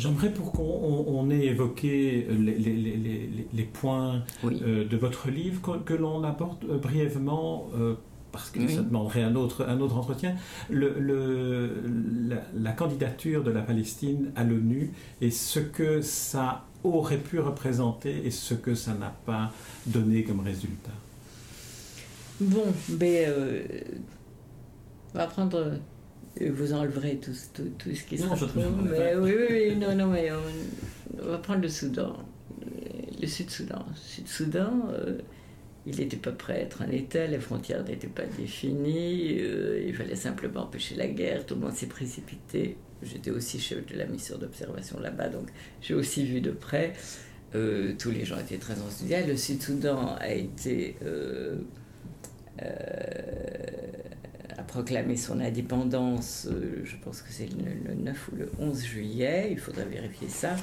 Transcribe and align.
J'aimerais 0.00 0.30
pour 0.30 0.52
qu'on 0.52 1.30
ait 1.30 1.44
évoqué 1.44 2.26
les, 2.30 3.62
points 3.64 4.24
euh, 4.44 4.88
de 4.88 4.96
votre 4.96 5.28
livre, 5.28 5.60
que, 5.84 5.92
l'on 5.92 6.24
aborde 6.24 6.64
euh, 6.70 6.78
brièvement, 6.78 7.68
euh, 7.76 7.96
parce 8.32 8.48
que 8.48 8.66
ça 8.66 8.80
demanderait 8.80 9.22
un 9.22 9.36
autre, 9.36 9.66
un 9.68 9.78
autre 9.80 9.98
entretien, 9.98 10.36
le, 10.70 11.82
la, 12.54 12.72
candidature 12.72 13.44
de 13.44 13.50
la 13.50 13.60
Palestine 13.60 14.32
à 14.36 14.44
l'ONU 14.44 14.90
et 15.20 15.30
ce 15.30 15.60
que 15.60 16.00
ça 16.00 16.64
aurait 16.82 17.18
pu 17.18 17.38
représenter 17.38 18.24
et 18.24 18.30
ce 18.30 18.54
que 18.54 18.74
ça 18.74 18.94
n'a 18.94 19.14
pas 19.26 19.52
donné 19.86 20.24
comme 20.24 20.40
résultat. 20.40 20.92
Bon, 22.40 22.72
ben, 22.88 23.34
on 25.12 25.18
va 25.18 25.26
prendre 25.26 25.72
vous 26.38 26.72
enleverez 26.72 27.16
tout, 27.16 27.32
tout, 27.54 27.94
ce 27.94 28.02
qui 28.04 28.18
se 28.18 28.24
trouve. 28.24 28.88
Mais, 28.88 29.14
oui, 29.16 29.32
oui, 29.50 29.76
non, 29.76 29.94
non, 29.94 30.06
mais 30.06 30.30
on, 30.32 31.26
va 31.28 31.38
prendre 31.38 31.62
le 31.62 31.68
Soudan, 31.68 32.16
le 33.20 33.26
Sud-Soudan. 33.26 33.84
Le 33.88 33.96
Sud-Soudan, 33.96 34.88
euh, 34.92 35.18
il 35.86 35.96
n'était 35.96 36.16
pas 36.16 36.32
prêt 36.32 36.54
à 36.54 36.60
être 36.60 36.82
un 36.82 36.90
État, 36.90 37.26
les 37.26 37.40
frontières 37.40 37.84
n'étaient 37.84 38.06
pas 38.06 38.26
définies, 38.26 39.38
euh, 39.40 39.84
il 39.86 39.94
fallait 39.94 40.16
simplement 40.16 40.62
empêcher 40.62 40.94
la 40.94 41.08
guerre, 41.08 41.44
tout 41.46 41.54
le 41.54 41.62
monde 41.62 41.74
s'est 41.74 41.86
précipité. 41.86 42.76
J'étais 43.02 43.30
aussi 43.30 43.58
chef 43.58 43.84
de 43.86 43.96
la 43.96 44.06
mission 44.06 44.36
d'observation 44.38 45.00
là-bas, 45.00 45.30
donc 45.30 45.48
j'ai 45.80 45.94
aussi 45.94 46.24
vu 46.24 46.40
de 46.40 46.50
près. 46.50 46.92
Euh, 47.56 47.94
tous 47.98 48.10
les 48.10 48.24
gens 48.24 48.38
étaient 48.38 48.58
très 48.58 48.74
enthousiastes. 48.74 49.26
Le 49.26 49.36
Sud-Soudan 49.36 50.14
a 50.20 50.32
été 50.32 50.96
proclamé 54.70 55.16
son 55.16 55.40
indépendance, 55.40 56.46
euh, 56.48 56.82
je 56.84 56.96
pense 56.96 57.22
que 57.22 57.32
c'est 57.32 57.48
le, 57.48 57.94
9 57.94 58.28
ou 58.32 58.36
le 58.36 58.50
11 58.60 58.84
juillet, 58.84 59.48
il 59.50 59.58
faudrait 59.58 59.84
vérifier 59.84 60.28
ça. 60.28 60.54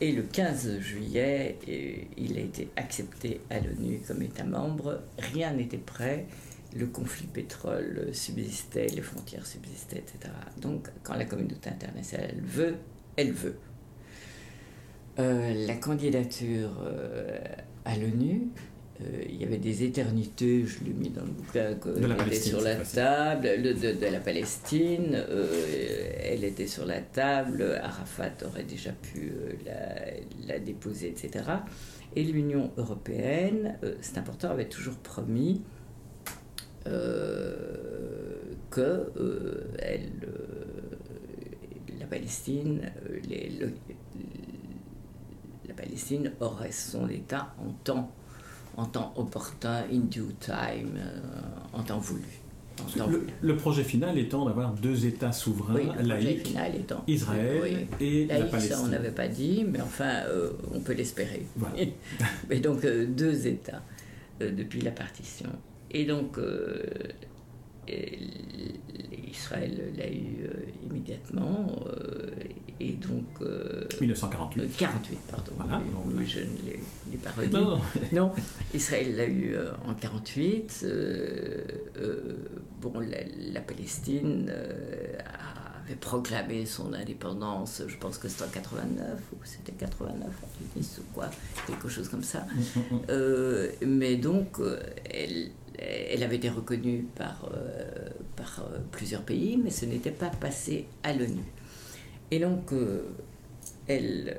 Et 0.00 0.12
le 0.12 0.22
15 0.22 0.78
juillet, 0.78 1.58
il 2.16 2.38
a 2.38 2.40
été 2.40 2.68
accepté 2.76 3.40
à 3.50 3.58
l'ONU 3.58 4.00
comme 4.06 4.22
État 4.22 4.44
membre. 4.44 5.02
Rien 5.32 5.52
n'était 5.52 5.76
prêt. 5.76 6.26
Le 6.76 6.86
conflit 6.86 7.26
pétrole 7.26 8.10
subsistait, 8.12 8.86
les 8.86 9.02
frontières 9.02 9.44
subsistaient, 9.44 9.98
etc. 9.98 10.32
Donc, 10.60 10.88
quand 11.02 11.14
la 11.14 11.24
communauté 11.24 11.68
internationale 11.68 12.36
veut, 12.40 12.76
elle 13.16 13.32
veut. 13.32 13.56
Euh, 15.18 15.66
la 15.66 15.74
candidature 15.74 16.70
euh, 16.84 17.36
à 17.84 17.96
l'ONU, 17.96 18.42
euh, 18.42 18.77
il 19.28 19.40
y 19.40 19.44
avait 19.44 19.58
des 19.58 19.84
éternités, 19.84 20.64
je 20.64 20.82
l'ai 20.84 20.92
mis 20.92 21.10
dans 21.10 21.22
le 21.22 21.30
bouquin, 21.30 21.76
elle 21.96 22.26
était 22.26 22.40
sur 22.40 22.60
la 22.60 22.74
table, 22.76 23.42
de, 23.42 24.06
la 24.10 24.18
Palestine, 24.18 25.14
euh, 25.14 26.10
elle 26.20 26.42
était 26.42 26.66
sur 26.66 26.84
la 26.84 27.00
table, 27.00 27.78
Arafat 27.80 28.32
aurait 28.44 28.64
déjà 28.64 28.90
pu 28.90 29.32
euh, 29.32 29.52
la, 30.48 30.58
déposer, 30.58 31.08
etc. 31.08 31.44
Et 32.16 32.24
l'Union 32.24 32.72
européenne, 32.76 33.78
c'est 34.00 34.18
important, 34.18 34.50
avait 34.50 34.68
toujours 34.68 34.96
promis 34.96 35.62
que 38.70 39.12
elle, 39.78 40.10
la 42.00 42.06
Palestine, 42.06 42.80
la 45.68 45.74
Palestine 45.74 46.32
aurait 46.40 46.72
son 46.72 47.08
État 47.10 47.54
en 47.60 47.72
temps 47.84 48.10
en 48.78 48.86
temps 48.86 49.12
opportun, 49.16 49.84
in 49.92 50.06
due 50.08 50.34
time, 50.38 50.96
euh, 50.96 51.18
en 51.72 51.82
temps 51.82 51.98
voulu. 51.98 52.22
le, 53.42 53.56
projet 53.56 53.82
final 53.82 54.16
étant 54.16 54.44
d'avoir 54.44 54.72
deux 54.72 55.04
États 55.04 55.32
souverains, 55.32 55.74
oui, 55.74 55.88
le 55.98 56.14
projet 56.14 56.36
final 56.36 56.76
étant, 56.76 57.02
Israël 57.08 57.88
et 58.00 58.26
la 58.26 58.44
Palestine. 58.44 58.76
Ça, 58.76 58.82
on 58.84 58.86
n'avait 58.86 59.10
pas 59.10 59.26
dit, 59.26 59.66
mais 59.68 59.80
enfin, 59.80 60.22
euh, 60.28 60.52
on 60.72 60.78
peut 60.78 60.92
l'espérer. 60.92 61.44
mais 62.48 62.60
donc, 62.60 62.84
euh, 62.84 63.04
deux 63.06 63.48
États 63.48 63.82
depuis 64.40 64.80
la 64.80 64.92
partition. 64.92 65.50
Et 65.90 66.04
donc, 66.04 66.38
Israël 69.48 69.94
l'a 69.96 70.10
eu 70.10 70.44
euh, 70.44 70.86
immédiatement, 70.90 71.74
euh, 71.86 72.30
et 72.80 72.92
donc... 72.92 73.40
1948. 74.00 74.62
Euh, 74.62 74.66
48, 74.78 75.18
pardon. 75.30 75.52
je 76.26 76.40
ne 76.40 76.46
l'ai 77.10 77.18
pas 77.18 77.30
redit. 77.30 77.52
Non, 77.52 77.80
non. 78.12 78.32
Israël 78.74 79.16
l'a 79.16 79.26
eu 79.26 79.56
en 79.86 79.94
48. 79.94 80.86
bon, 82.80 82.92
la, 83.00 83.60
Palestine 83.60 84.52
avait 85.84 85.96
proclamé 85.96 86.66
son 86.66 86.92
indépendance, 86.92 87.82
je 87.86 87.96
pense 87.96 88.18
que 88.18 88.28
c'était 88.28 88.44
en 88.44 88.48
89, 88.48 89.18
ou 89.32 89.36
c'était 89.44 89.72
89, 89.72 90.28
ou 90.76 91.02
quoi, 91.14 91.30
quelque 91.66 91.88
chose 91.88 92.08
comme 92.08 92.22
ça. 92.22 92.46
Mm, 92.54 92.80
mm, 92.80 93.14
mm. 93.14 93.86
mais 93.86 94.16
donc, 94.16 94.58
elle 95.10 95.50
elle 95.78 96.22
avait 96.22 96.36
été 96.36 96.48
reconnue 96.48 97.06
par, 97.14 97.50
euh, 97.52 98.08
par 98.36 98.60
euh, 98.60 98.78
plusieurs 98.90 99.22
pays, 99.22 99.56
mais 99.62 99.70
ce 99.70 99.84
n'était 99.84 100.10
pas 100.10 100.30
passé 100.30 100.86
à 101.02 101.12
l'ONU. 101.12 101.44
Et 102.30 102.40
donc, 102.40 102.72
euh, 102.72 103.02
elle, 103.86 104.36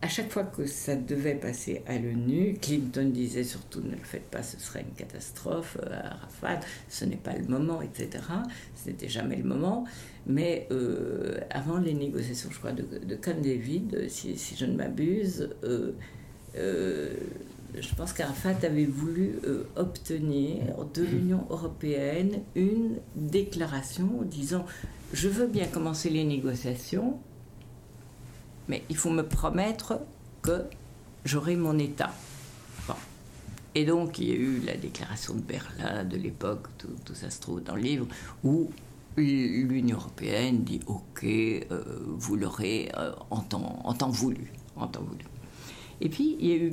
à 0.00 0.08
chaque 0.08 0.30
fois 0.30 0.44
que 0.44 0.66
ça 0.66 0.96
devait 0.96 1.34
passer 1.34 1.82
à 1.86 1.98
l'ONU, 1.98 2.56
Clinton 2.60 3.10
disait 3.12 3.44
surtout 3.44 3.80
ne 3.80 3.90
le 3.90 4.04
faites 4.04 4.30
pas, 4.30 4.42
ce 4.42 4.58
serait 4.58 4.80
une 4.80 4.94
catastrophe, 4.94 5.76
Arafat, 5.90 6.60
ce 6.88 7.04
n'est 7.04 7.16
pas 7.16 7.34
le 7.36 7.46
moment, 7.46 7.82
etc. 7.82 8.24
Ce 8.74 8.88
n'était 8.88 9.08
jamais 9.08 9.36
le 9.36 9.44
moment. 9.44 9.84
Mais 10.26 10.68
avant 11.50 11.78
les 11.78 11.92
négociations, 11.94 12.50
je 12.50 12.58
crois, 12.58 12.72
de, 12.72 12.82
de 12.82 13.14
Camp 13.14 13.40
David, 13.42 14.08
si, 14.08 14.38
si 14.38 14.56
je 14.56 14.64
ne 14.64 14.74
m'abuse, 14.74 15.50
je 17.74 17.94
pense 17.94 18.12
qu'Arafat 18.12 18.56
avait 18.62 18.86
voulu 18.86 19.38
euh, 19.44 19.64
obtenir 19.76 20.62
de 20.94 21.02
l'Union 21.02 21.46
européenne 21.50 22.40
une 22.54 22.96
déclaration 23.14 24.22
disant 24.22 24.64
je 25.12 25.28
veux 25.28 25.46
bien 25.46 25.66
commencer 25.66 26.10
les 26.10 26.24
négociations, 26.24 27.18
mais 28.68 28.82
il 28.88 28.96
faut 28.96 29.10
me 29.10 29.22
promettre 29.22 30.00
que 30.42 30.64
j'aurai 31.24 31.56
mon 31.56 31.78
État. 31.78 32.12
Et 33.74 33.84
donc 33.84 34.18
il 34.18 34.28
y 34.28 34.32
a 34.32 34.36
eu 34.36 34.60
la 34.60 34.76
déclaration 34.76 35.34
de 35.34 35.40
Berlin 35.40 36.04
de 36.04 36.16
l'époque, 36.16 36.66
tout, 36.78 37.14
ça 37.14 37.30
se 37.30 37.40
trouve 37.40 37.62
dans 37.62 37.76
le 37.76 37.82
livre, 37.82 38.06
où 38.42 38.70
l'Union 39.16 39.98
européenne 39.98 40.64
dit 40.64 40.80
ok, 40.86 41.24
euh, 41.24 41.82
vous 42.06 42.36
l'aurez 42.36 42.90
euh, 42.96 43.12
en, 43.30 43.40
temps, 43.40 44.08
voulu. 44.08 44.50
Et 46.00 46.08
puis, 46.08 46.36
il 46.40 46.46
y 46.46 46.52
a 46.52 46.56
eu 46.56 46.72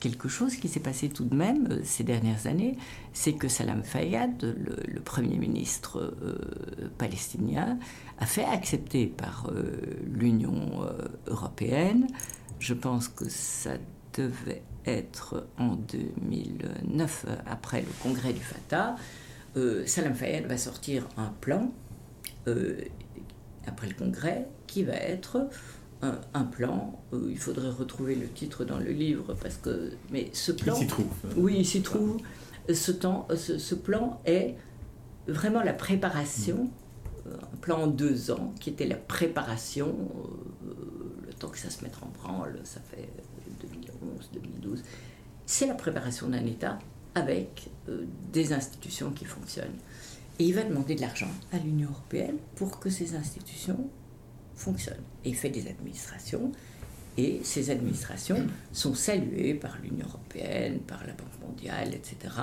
quelque 0.00 0.28
chose 0.28 0.56
qui 0.56 0.68
s'est 0.68 0.80
passé 0.80 1.08
tout 1.08 1.24
de 1.24 1.34
même 1.34 1.68
euh, 1.70 1.80
ces 1.84 2.04
dernières 2.04 2.46
années, 2.46 2.76
c'est 3.12 3.32
que 3.32 3.48
Salam 3.48 3.82
Fayyad, 3.82 4.42
le, 4.42 5.00
Premier 5.00 5.38
ministre 5.38 6.14
euh, 6.22 6.90
palestinien, 6.98 7.78
a 8.18 8.26
fait 8.26 8.44
accepter 8.44 9.06
par 9.06 9.48
euh, 9.50 9.76
l'Union 10.06 10.86
européenne, 11.26 12.06
je 12.58 12.74
pense 12.74 13.08
que 13.08 13.28
ça 13.28 13.72
devait 14.14 14.62
être 14.84 15.46
en 15.58 15.76
2009, 15.76 17.26
après 17.46 17.82
le 17.82 17.88
congrès 18.02 18.32
du 18.32 18.40
Fatah, 18.40 18.96
Salam 19.86 20.14
Fayyad 20.14 20.46
va 20.46 20.58
sortir 20.58 21.08
un 21.16 21.32
plan, 21.40 21.72
après 23.66 23.88
le 23.88 23.94
congrès, 23.94 24.46
qui 24.66 24.84
va 24.84 24.94
être 24.94 25.48
un, 26.34 26.44
plan. 26.44 27.00
Euh, 27.12 27.28
il 27.30 27.38
faudrait 27.38 27.70
retrouver 27.70 28.14
le 28.14 28.28
titre 28.28 28.64
dans 28.64 28.78
le 28.78 28.90
livre 28.90 29.34
parce 29.40 29.56
que. 29.56 29.92
Mais 30.10 30.30
ce 30.32 30.52
plan. 30.52 30.74
Il 30.74 30.80
s'y 30.80 30.86
trouve. 30.86 31.06
Oui, 31.36 31.56
il 31.58 31.66
s'y 31.66 31.82
trouve. 31.82 32.18
Ce, 32.72 32.90
temps, 32.90 33.28
ce, 33.36 33.74
plan 33.76 34.20
est 34.24 34.56
vraiment 35.28 35.62
la 35.62 35.72
préparation, 35.72 36.68
euh, 37.26 37.36
un 37.52 37.56
plan 37.58 37.82
en 37.82 37.86
deux 37.86 38.32
ans, 38.32 38.52
qui 38.58 38.70
était 38.70 38.88
la 38.88 38.96
préparation, 38.96 39.94
euh, 40.66 40.72
le 41.24 41.32
temps 41.32 41.48
que 41.48 41.58
ça 41.58 41.70
se 41.70 41.84
mette 41.84 41.94
en 42.02 42.08
branle, 42.20 42.58
ça 42.64 42.80
fait 42.80 43.08
2011, 43.60 44.30
2012. 44.32 44.82
C'est 45.46 45.66
la 45.66 45.74
préparation 45.74 46.28
d'un 46.28 46.44
État 46.44 46.78
avec 47.14 47.68
des 48.32 48.52
institutions 48.52 49.12
qui 49.12 49.24
fonctionnent. 49.24 49.78
Et 50.40 50.44
il 50.44 50.54
va 50.54 50.64
demander 50.64 50.96
de 50.96 51.00
l'argent 51.00 51.30
à 51.52 51.58
l'Union 51.58 51.88
européenne 51.88 52.36
pour 52.56 52.80
que 52.80 52.90
ces 52.90 53.14
institutions 53.14 53.88
fonctionne. 54.56 55.02
Et 55.24 55.32
fait 55.32 55.50
des 55.50 55.68
administrations, 55.68 56.52
et 57.18 57.40
ces 57.44 57.70
administrations 57.70 58.46
sont 58.72 58.94
saluées 58.94 59.54
par 59.54 59.78
l'Union 59.82 60.06
européenne, 60.06 60.80
par 60.80 61.00
la 61.06 61.12
Banque 61.12 61.40
mondiale, 61.40 61.94
etc., 61.94 62.34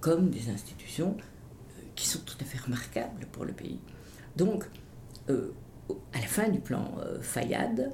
comme 0.00 0.30
des 0.30 0.50
institutions 0.50 1.16
euh, 1.16 1.82
qui 1.94 2.06
sont 2.06 2.20
tout 2.20 2.36
à 2.40 2.44
fait 2.44 2.58
remarquables 2.58 3.26
pour 3.32 3.44
le 3.44 3.52
pays. 3.52 3.78
Donc, 4.36 4.64
euh, 5.28 5.52
à 6.12 6.20
la 6.20 6.26
fin 6.26 6.48
du 6.48 6.60
plan 6.60 6.94
euh, 7.00 7.20
Fayad, 7.20 7.92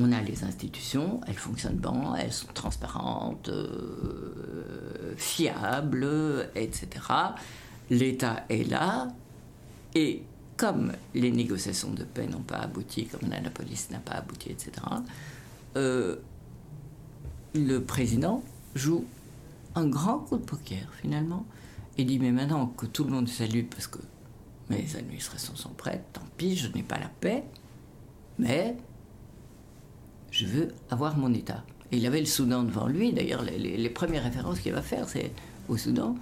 on 0.00 0.12
a 0.12 0.20
les 0.20 0.44
institutions, 0.44 1.20
elles 1.26 1.34
fonctionnent 1.34 1.78
bien, 1.78 2.14
elles 2.14 2.32
sont 2.32 2.52
transparentes, 2.54 3.50
fiables, 5.16 6.50
etc. 6.54 6.86
L'État 7.90 8.44
est 8.48 8.70
là, 8.70 9.08
et 9.96 10.22
comme 10.58 10.92
les 11.14 11.30
négociations 11.30 11.92
de 11.92 12.04
paix 12.04 12.26
n'ont 12.26 12.42
pas 12.42 12.58
abouti, 12.58 13.06
comme 13.06 13.30
l'Annapolis 13.30 13.88
n'a 13.90 14.00
pas 14.00 14.14
abouti, 14.14 14.50
etc., 14.50 14.72
euh, 15.76 16.16
le 17.54 17.78
président 17.78 18.42
joue 18.74 19.06
un 19.74 19.86
grand 19.86 20.18
coup 20.18 20.36
de 20.36 20.44
poker 20.44 20.92
finalement 21.00 21.46
et 21.96 22.04
dit 22.04 22.18
mais 22.18 22.32
maintenant 22.32 22.66
que 22.66 22.86
tout 22.86 23.04
le 23.04 23.10
monde 23.10 23.28
salue 23.28 23.64
parce 23.70 23.86
que 23.86 23.98
mes 24.68 24.96
administrations 24.96 25.56
sont 25.56 25.70
prêtes, 25.70 26.04
tant 26.12 26.22
pis, 26.36 26.56
je 26.56 26.68
n'ai 26.68 26.82
pas 26.82 26.98
la 26.98 27.08
paix, 27.08 27.44
mais 28.38 28.76
je 30.30 30.44
veux 30.44 30.74
avoir 30.90 31.16
mon 31.16 31.32
État. 31.32 31.64
Et 31.90 31.96
il 31.96 32.06
avait 32.06 32.20
le 32.20 32.26
Soudan 32.26 32.64
devant 32.64 32.86
lui, 32.86 33.12
d'ailleurs 33.12 33.42
les, 33.42 33.90
premières 33.90 34.24
références 34.24 34.60
qu'il 34.60 34.72
va 34.72 34.82
faire 34.82 35.08
c'est 35.08 35.32
au 35.68 35.76
Soudan, 35.76 36.16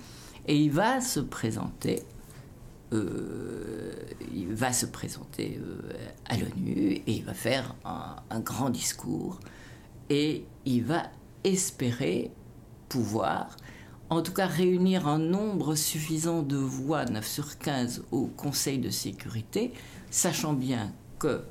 et 0.46 0.56
il 0.56 0.70
va 0.70 1.00
se 1.00 1.20
présenter 1.20 2.02
euh, 2.92 3.92
il 4.32 4.54
va 4.54 4.72
se 4.72 4.86
présenter 4.86 5.58
euh, 5.60 5.92
à 6.26 6.36
l'ONU 6.36 7.02
et 7.06 7.12
il 7.12 7.24
va 7.24 7.34
faire 7.34 7.74
un, 7.84 8.40
grand 8.40 8.70
discours 8.70 9.40
et 10.08 10.44
il 10.64 10.84
va 10.84 11.04
espérer 11.42 12.30
pouvoir, 12.88 13.56
en 14.08 14.22
tout 14.22 14.32
cas 14.32 14.46
réunir 14.46 15.08
un 15.08 15.18
nombre 15.18 15.74
suffisant 15.74 16.42
de 16.42 16.56
voix, 16.56 17.04
9 17.06 17.26
sur 17.26 17.58
15, 17.58 18.04
au 18.12 18.26
Conseil 18.26 18.78
de 18.78 18.90
sécurité, 18.90 19.72
sachant 20.10 20.52
bien 20.52 20.92
que 21.18 21.42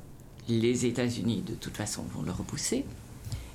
les 0.48 0.86
États-Unis, 0.86 1.42
de 1.42 1.54
toute 1.54 1.76
façon, 1.76 2.02
vont 2.14 2.22
le 2.22 2.32
repousser. 2.32 2.86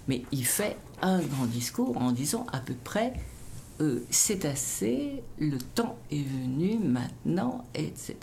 Mais 0.08 0.24
il 0.32 0.46
fait 0.46 0.78
un 1.02 1.20
grand 1.22 1.46
discours 1.46 1.98
en 1.98 2.12
disant 2.12 2.46
à 2.52 2.60
peu 2.60 2.76
près 2.76 3.14
euh, 3.82 4.06
c'est 4.12 4.46
assez, 4.46 5.24
le 5.40 5.58
temps 5.58 5.98
est 6.12 6.22
venu 6.22 6.78
maintenant, 6.78 7.66
etc., 7.74 8.16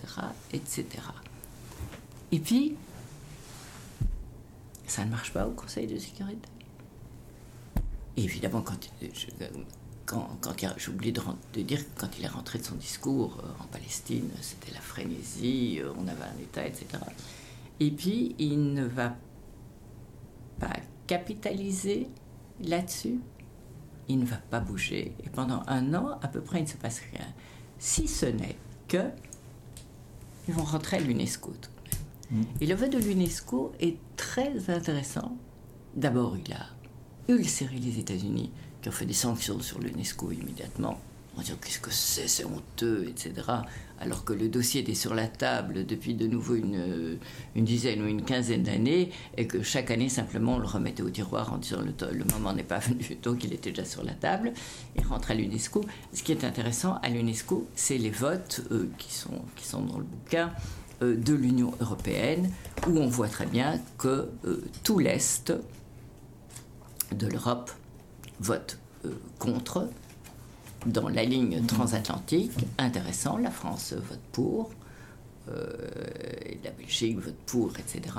etc. 0.53 0.87
Et 2.31 2.39
puis, 2.39 2.77
ça 4.87 5.05
ne 5.05 5.11
marche 5.11 5.33
pas 5.33 5.47
au 5.47 5.51
Conseil 5.51 5.87
de 5.87 5.99
sécurité. 5.99 6.49
évidemment, 8.17 8.63
quand, 8.63 8.79
quand, 10.07 10.29
quand 10.41 10.55
j'ai 10.77 10.91
oublié 10.91 11.13
de, 11.13 11.61
dire 11.63 11.81
quand 11.97 12.09
il 12.19 12.25
est 12.25 12.29
rentré 12.29 12.61
de 12.61 12.65
son 12.65 12.77
discours 12.77 13.39
euh, 13.43 13.63
en 13.63 13.67
Palestine, 13.67 14.31
c'était 14.41 14.73
la 14.73 14.81
frénésie, 14.81 15.81
euh, 15.81 15.93
on 15.99 16.07
avait 16.07 16.23
un 16.23 16.41
État, 16.41 16.65
etc. 16.65 16.87
Et 17.81 17.91
puis, 17.91 18.37
il 18.39 18.75
ne 18.75 18.85
va 18.85 19.17
pas 20.61 20.77
capitaliser 21.09 22.07
là-dessus 22.61 23.19
il 24.09 24.19
ne 24.19 24.25
va 24.25 24.37
pas 24.37 24.61
bouger. 24.61 25.15
Et 25.25 25.29
pendant 25.29 25.63
un 25.67 25.95
an, 25.95 26.19
à 26.23 26.29
peu 26.29 26.41
près, 26.41 26.59
il 26.59 26.65
ne 26.65 26.69
se 26.69 26.77
passe 26.77 27.01
rien. 27.13 27.27
Si 27.79 28.09
ce 28.09 28.27
n'est 28.27 28.57
que 28.89 29.11
ils 30.49 30.55
vont 30.55 30.65
rentrer 30.65 30.97
à 30.97 31.01
l'UNESCO. 31.01 31.53
Mm. 32.31 32.43
Et 32.61 32.67
le 32.67 32.75
vote 32.75 32.91
de 32.91 32.99
l'UNESCO 32.99 33.73
est 33.81 33.99
très 34.17 34.71
intéressant. 34.71 35.37
D'abord, 35.95 36.37
il 36.39 36.53
a 36.55 36.67
ulcéré 37.29 37.77
les 37.77 37.99
États-Unis, 37.99 38.51
qui 38.81 38.89
ont 38.89 38.93
fait 38.93 39.05
des 39.05 39.13
sanctions 39.13 39.61
sur 39.61 39.79
l'UNESCO 39.79 40.33
immédiatement 40.33 40.99
en 41.39 41.57
qu'est-ce 41.57 41.79
que 41.79 41.91
c'est, 41.91 42.29
c'est 42.29 42.45
honteux, 42.45 43.07
etc. 43.09 43.33
Alors 44.01 44.25
que 44.25 44.33
le 44.33 44.49
dossier 44.49 44.81
était 44.83 44.95
sur 44.95 45.15
la 45.15 45.27
table 45.27 45.85
depuis 45.87 46.15
de 46.15 46.27
nouveau 46.27 46.55
une, 46.55 47.19
une 47.57 47.65
dizaine 47.65 48.03
ou 48.03 48.07
une 48.07 48.23
quinzaine 48.23 48.63
d'années 48.63 49.11
et 49.37 49.47
que 49.47 49.63
chaque 49.63 49.91
année 49.91 50.09
simplement 50.09 50.55
on 50.55 50.59
le 50.59 50.67
remettait 50.67 51.03
au 51.03 51.11
tiroir 51.11 51.53
en 51.53 51.59
disant 51.59 51.81
le, 51.81 51.93
le 52.13 52.25
moment 52.25 52.53
n'est 52.53 52.63
pas 52.63 52.79
venu, 52.79 53.19
donc 53.23 53.45
il 53.45 53.53
était 53.53 53.71
déjà 53.71 53.85
sur 53.85 54.05
la 54.05 54.13
table. 54.13 54.53
Il 54.97 55.07
rentre 55.07 55.31
à 55.31 55.35
l'UNESCO. 55.35 55.85
Ce 56.13 56.23
qui 56.23 56.33
est 56.33 56.45
intéressant 56.45 56.99
à 57.03 57.09
l'UNESCO, 57.09 57.69
c'est 57.75 57.99
les 57.99 58.11
votes 58.11 58.63
euh, 58.71 58.89
qui, 58.99 59.13
sont, 59.13 59.43
qui 59.57 59.67
sont 59.67 59.83
dans 59.83 59.99
le 59.99 60.05
bouquin 60.05 60.53
euh, 61.03 61.17
de 61.17 61.35
l'Union 61.35 61.73
européenne, 61.81 62.51
où 62.87 62.99
on 62.99 63.09
voit 63.09 63.29
très 63.29 63.47
bien 63.47 63.81
que 63.99 64.29
euh, 64.45 64.65
tout 64.85 64.99
l'Est 64.99 65.53
de 67.13 67.27
l'Europe 67.27 67.71
vote 68.41 68.79
contre 69.39 69.89
dans 70.87 71.09
la 71.09 71.25
ligne 71.25 71.65
transatlantique, 71.67 72.53
intéressant, 72.79 73.37
la 73.37 73.51
France 73.51 73.93
vote 73.93 74.21
pour, 74.33 74.71
euh, 75.49 75.75
la 76.65 76.71
Belgique 76.71 77.19
vote 77.19 77.37
pour, 77.47 77.73
etc. 77.79 78.15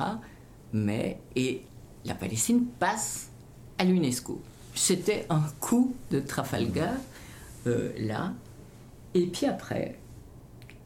Mais, 0.74 1.20
et 1.36 1.64
la 2.06 2.16
Palestine 2.16 2.66
passe 2.80 3.30
à 3.78 3.86
l'UNESCO. 3.86 4.42
C'était 4.76 5.26
un 5.30 5.44
coup 5.60 5.96
de 6.12 6.20
Trafalgar, 6.20 6.96
euh, 7.68 7.92
là. 7.98 8.34
Et 9.14 9.26
puis 9.26 9.46
après, 9.46 10.00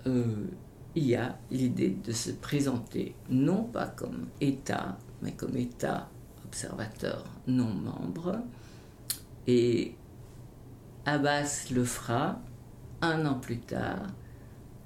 euh, 0.08 0.48
il 0.96 1.06
y 1.06 1.16
a 1.16 1.38
l'idée 1.52 1.90
de 1.90 2.12
se 2.12 2.32
présenter 2.32 3.16
non 3.30 3.64
pas 3.64 3.88
comme 3.88 4.28
État, 4.40 4.98
mais 5.22 5.34
comme 5.34 5.58
État 5.58 6.10
observateur 6.46 7.26
non 7.48 7.74
membre. 7.74 8.40
Et 9.48 9.96
Abbas 11.06 11.68
le 11.72 11.84
fera 11.84 12.40
un 13.02 13.26
an 13.26 13.36
plus 13.36 13.60
tard. 13.60 14.08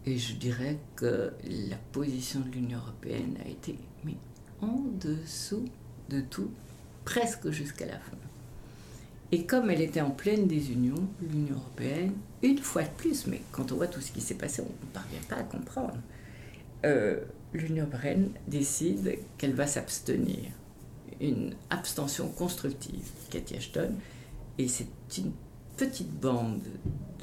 Et 0.05 0.17
je 0.17 0.35
dirais 0.35 0.79
que 0.95 1.33
la 1.43 1.75
position 1.91 2.39
de 2.39 2.49
l'Union 2.49 2.79
européenne 2.79 3.37
a 3.45 3.49
été 3.49 3.77
en 4.61 4.79
dessous 4.99 5.65
de 6.09 6.21
tout, 6.21 6.51
presque 7.05 7.49
jusqu'à 7.51 7.85
la 7.85 7.99
fin. 7.99 8.17
Et 9.31 9.45
comme 9.45 9.69
elle 9.69 9.81
était 9.81 10.01
en 10.01 10.11
pleine 10.11 10.47
désunion, 10.47 10.95
l'Union 11.21 11.55
européenne, 11.55 12.13
une 12.41 12.59
fois 12.59 12.83
de 12.83 12.89
plus, 12.89 13.27
mais 13.27 13.41
quand 13.51 13.71
on 13.71 13.75
voit 13.75 13.87
tout 13.87 13.99
ce 13.99 14.11
qui 14.11 14.21
s'est 14.21 14.35
passé, 14.35 14.61
on 14.61 14.85
ne 14.85 14.91
parvient 14.93 15.19
pas 15.27 15.35
à 15.35 15.43
comprendre, 15.43 15.97
euh, 16.85 17.19
l'Union 17.53 17.85
européenne 17.85 18.29
décide 18.47 19.19
qu'elle 19.37 19.53
va 19.53 19.67
s'abstenir. 19.67 20.51
Une 21.19 21.55
abstention 21.69 22.29
constructive, 22.29 23.09
Cathy 23.29 23.57
Ashton, 23.57 23.91
et 24.57 24.67
c'est 24.67 24.87
une 25.17 25.31
petite 25.77 26.11
bande 26.19 26.59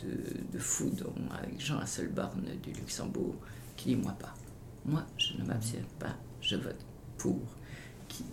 de, 0.03 0.57
de 0.57 0.59
fous, 0.59 0.93
avec 1.37 1.61
Jean 1.61 1.79
Hasselborn 1.79 2.45
du 2.63 2.73
Luxembourg, 2.73 3.35
qui 3.77 3.89
dit 3.89 3.97
Moi 3.97 4.13
pas. 4.13 4.35
Moi, 4.87 5.03
je 5.19 5.37
ne 5.39 5.45
m'abstiens 5.45 5.81
pas, 5.99 6.15
je 6.41 6.57
vote 6.57 6.81
pour. 7.19 7.41
Qui 8.09 8.25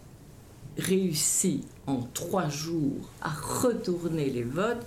réussit 0.78 1.66
en 1.88 2.04
trois 2.14 2.50
jours 2.50 3.10
à 3.22 3.30
retourner 3.30 4.30
les 4.30 4.44
votes. 4.44 4.86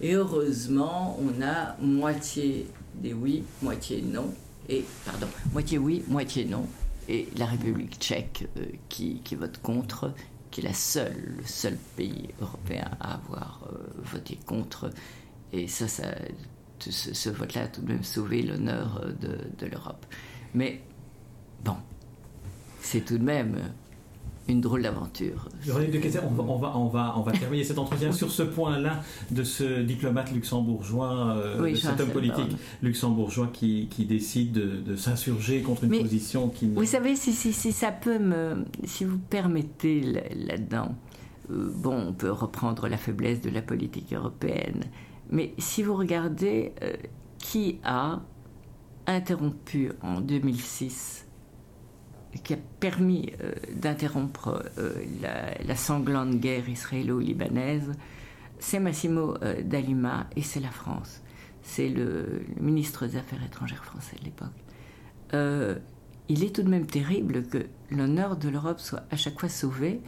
Et 0.00 0.14
heureusement, 0.14 1.18
on 1.20 1.40
a 1.42 1.76
moitié 1.80 2.66
des 2.96 3.14
oui, 3.14 3.44
moitié 3.62 4.02
non. 4.02 4.34
Et, 4.68 4.84
pardon, 5.04 5.28
moitié 5.52 5.78
oui, 5.78 6.02
moitié 6.08 6.46
non. 6.46 6.66
Et 7.08 7.28
la 7.36 7.46
République 7.46 7.96
tchèque 8.00 8.48
euh, 8.56 8.64
qui 8.88 9.20
vote 9.36 9.58
contre 9.62 10.12
qui 10.54 10.60
est 10.60 10.64
la 10.64 10.72
seule, 10.72 11.34
le 11.36 11.44
seul 11.44 11.76
pays 11.96 12.28
européen 12.40 12.88
à 13.00 13.14
avoir 13.14 13.68
euh, 13.72 13.76
voté 14.04 14.38
contre. 14.46 14.88
Et 15.52 15.66
ça, 15.66 15.88
ça 15.88 16.14
ce, 16.78 17.28
vote-là 17.28 17.62
a 17.62 17.66
tout 17.66 17.80
de 17.80 17.88
même 17.88 18.04
sauvé 18.04 18.40
l'honneur 18.40 19.02
euh, 19.02 19.10
de, 19.14 19.38
de 19.58 19.66
l'Europe. 19.66 20.06
Mais 20.54 20.80
bon, 21.64 21.74
c'est 22.80 23.04
tout 23.04 23.18
de 23.18 23.24
même 23.24 23.56
une 24.48 24.60
drôle 24.60 24.82
d'aventure. 24.82 25.48
On 25.66 25.72
va, 25.72 26.42
on, 26.44 26.56
va, 26.56 26.76
on, 26.76 26.88
va, 26.88 27.14
on 27.16 27.22
va 27.22 27.32
terminer 27.38 27.64
cet 27.64 27.78
entretien 27.78 28.12
sur 28.12 28.30
ce 28.30 28.42
point-là 28.42 29.02
de 29.30 29.42
ce 29.42 29.80
diplomate 29.82 30.32
luxembourgeois, 30.32 31.36
euh, 31.36 31.70
de 31.70 31.74
cet 31.74 32.00
homme 32.00 32.10
politique 32.10 32.56
luxembourgeois 32.82 33.48
qui, 33.52 33.88
qui 33.90 34.04
décide 34.04 34.52
de, 34.52 34.96
s'insurger 34.96 35.62
contre 35.62 35.84
une 35.84 35.98
position 35.98 36.48
qui... 36.48 36.68
Vous 36.68 36.84
savez, 36.84 37.16
si, 37.16 37.32
si, 37.32 37.52
si, 37.52 37.72
ça 37.72 37.90
peut 37.90 38.18
me... 38.18 38.64
Si 38.84 39.04
vous 39.04 39.18
permettez 39.18 40.00
là-dedans, 40.00 40.94
euh, 41.50 41.70
bon, 41.74 42.08
on 42.08 42.12
peut 42.12 42.30
reprendre 42.30 42.88
la 42.88 42.96
faiblesse 42.96 43.40
de 43.40 43.50
la 43.50 43.62
politique 43.62 44.12
européenne, 44.12 44.84
mais 45.30 45.54
si 45.58 45.82
vous 45.82 45.96
regardez 45.96 46.72
euh, 46.82 46.92
qui 47.38 47.78
a 47.82 48.20
interrompu 49.06 49.92
en 50.02 50.20
2006 50.20 51.23
qui 52.42 52.54
a 52.54 52.58
permis 52.80 53.32
euh, 53.40 53.52
d'interrompre 53.74 54.64
euh, 54.78 54.92
la, 55.66 55.76
sanglante 55.76 56.36
guerre 56.36 56.68
israélo-libanaise, 56.68 57.92
c'est 58.58 58.80
Massimo 58.80 59.34
euh, 59.42 59.62
D'Alima 59.62 60.26
et 60.36 60.42
c'est 60.42 60.60
la 60.60 60.70
France. 60.70 61.22
C'est 61.62 61.88
le, 61.88 62.44
ministre 62.60 63.06
des 63.06 63.16
Affaires 63.16 63.42
étrangères 63.44 63.84
français 63.84 64.16
de 64.20 64.24
l'époque. 64.24 65.78
il 66.28 66.44
est 66.44 66.54
tout 66.54 66.62
de 66.62 66.68
même 66.68 66.86
terrible 66.86 67.46
que 67.46 67.66
l'honneur 67.90 68.36
de 68.36 68.48
l'Europe 68.48 68.80
soit 68.80 69.04
à 69.10 69.16
chaque 69.16 69.40
fois 69.40 69.48
sauvé, 69.48 70.00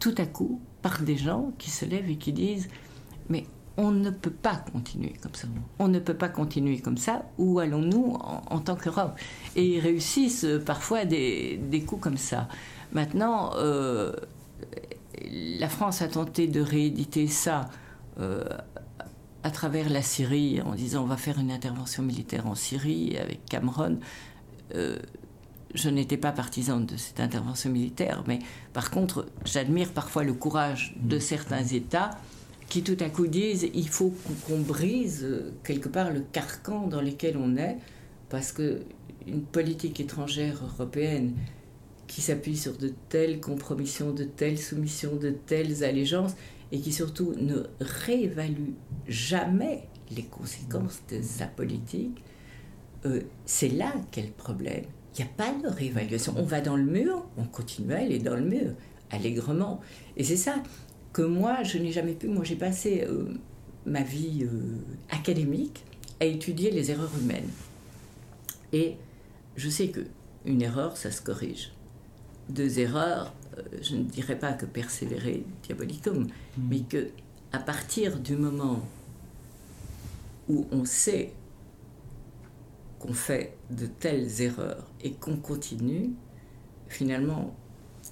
tout 0.00 0.14
à 0.18 0.26
coup, 0.26 0.60
par 0.82 1.02
des 1.02 1.16
gens 1.16 1.52
qui 1.58 1.70
se 1.70 1.84
lèvent 1.84 2.10
et 2.10 2.16
qui 2.16 2.32
disent 2.32 2.68
Mais 3.28 3.46
on 3.76 3.90
ne 3.90 4.10
peut 4.10 4.30
pas 4.30 4.56
continuer 4.56 5.14
comme 5.20 5.34
ça. 5.34 5.48
On 5.78 5.88
ne 5.88 5.98
peut 5.98 6.14
pas 6.14 6.28
continuer 6.28 6.78
comme 6.78 6.96
ça. 6.96 7.24
Où 7.38 7.58
allons-nous 7.58 8.16
en, 8.20 8.60
tant 8.60 8.76
qu'Europe? 8.76 9.18
Et 9.56 9.76
ils 9.76 9.80
réussissent 9.80 10.46
parfois 10.64 11.04
des, 11.04 11.84
coups 11.86 12.02
comme 12.02 12.16
ça. 12.16 12.48
Maintenant, 12.92 13.50
euh, 13.56 14.12
la 15.24 15.68
France 15.68 16.02
a 16.02 16.08
tenté 16.08 16.46
de 16.46 16.60
rééditer 16.60 17.26
ça 17.26 17.68
euh, 18.20 18.44
à 19.42 19.50
travers 19.50 19.90
la 19.90 20.02
Syrie 20.02 20.62
en 20.62 20.74
disant 20.74 21.02
on 21.02 21.06
va 21.06 21.16
faire 21.16 21.38
une 21.38 21.50
intervention 21.50 22.02
militaire 22.02 22.46
en 22.46 22.54
Syrie 22.54 23.16
avec 23.18 23.44
Cameron. 23.46 23.98
Euh, 24.74 24.98
je 25.74 25.90
n'étais 25.90 26.16
pas 26.16 26.30
partisane 26.30 26.86
de 26.86 26.96
cette 26.96 27.18
intervention 27.18 27.68
militaire, 27.70 28.22
mais 28.28 28.38
par 28.72 28.92
contre, 28.92 29.26
j'admire 29.44 29.90
parfois 29.92 30.22
le 30.22 30.32
courage 30.32 30.94
de 31.00 31.18
certains 31.18 31.64
États 31.64 32.10
qui 32.68 32.82
tout 32.82 32.96
à 33.00 33.08
coup 33.08 33.26
disent 33.26 33.68
il 33.74 33.88
faut 33.88 34.12
qu'on 34.46 34.58
brise 34.58 35.26
quelque 35.62 35.88
part 35.88 36.12
le 36.12 36.20
carcan 36.20 36.86
dans 36.86 37.00
lequel 37.00 37.36
on 37.36 37.56
est, 37.56 37.76
parce 38.28 38.52
que 38.52 38.80
une 39.26 39.42
politique 39.42 40.00
étrangère 40.00 40.62
européenne 40.62 41.34
qui 42.06 42.20
s'appuie 42.20 42.56
sur 42.56 42.76
de 42.76 42.92
telles 43.08 43.40
compromissions, 43.40 44.12
de 44.12 44.24
telles 44.24 44.58
soumissions, 44.58 45.16
de 45.16 45.30
telles 45.30 45.84
allégeances, 45.84 46.34
et 46.72 46.80
qui 46.80 46.92
surtout 46.92 47.34
ne 47.36 47.62
réévalue 47.80 48.72
jamais 49.08 49.88
les 50.14 50.24
conséquences 50.24 51.00
de 51.10 51.22
sa 51.22 51.46
politique, 51.46 52.22
euh, 53.06 53.20
c'est 53.46 53.68
là 53.68 53.92
qu'est 54.10 54.22
le 54.22 54.32
problème. 54.32 54.84
Il 55.16 55.24
n'y 55.24 55.30
a 55.30 55.32
pas 55.36 55.52
de 55.52 55.68
réévaluation. 55.68 56.34
On 56.36 56.42
va 56.42 56.60
dans 56.60 56.76
le 56.76 56.84
mur, 56.84 57.24
on 57.36 57.44
continue 57.44 57.92
à 57.92 57.98
aller 57.98 58.18
dans 58.18 58.34
le 58.34 58.42
mur, 58.42 58.72
allègrement. 59.10 59.80
Et 60.16 60.24
c'est 60.24 60.36
ça 60.36 60.56
que 61.14 61.22
moi, 61.22 61.62
je 61.62 61.78
n'ai 61.78 61.92
jamais 61.92 62.12
pu. 62.12 62.28
Moi, 62.28 62.44
j'ai 62.44 62.56
passé 62.56 63.06
euh, 63.08 63.28
ma 63.86 64.02
vie 64.02 64.44
euh, 64.44 64.78
académique 65.08 65.84
à 66.20 66.26
étudier 66.26 66.70
les 66.70 66.90
erreurs 66.90 67.12
humaines. 67.18 67.48
Et 68.72 68.96
je 69.56 69.70
sais 69.70 69.88
que 69.88 70.00
une 70.44 70.60
erreur, 70.60 70.96
ça 70.96 71.10
se 71.10 71.22
corrige. 71.22 71.72
Deux 72.50 72.80
erreurs, 72.80 73.32
euh, 73.56 73.62
je 73.80 73.94
ne 73.94 74.02
dirais 74.02 74.38
pas 74.38 74.52
que 74.52 74.66
persévérer 74.66 75.44
diabolicum, 75.62 76.24
hmm. 76.24 76.28
mais 76.68 76.80
que 76.80 77.08
à 77.52 77.60
partir 77.60 78.18
du 78.18 78.34
moment 78.36 78.86
où 80.48 80.66
on 80.72 80.84
sait 80.84 81.32
qu'on 82.98 83.14
fait 83.14 83.56
de 83.70 83.86
telles 83.86 84.42
erreurs 84.42 84.90
et 85.00 85.12
qu'on 85.12 85.36
continue, 85.36 86.10
finalement, 86.88 87.54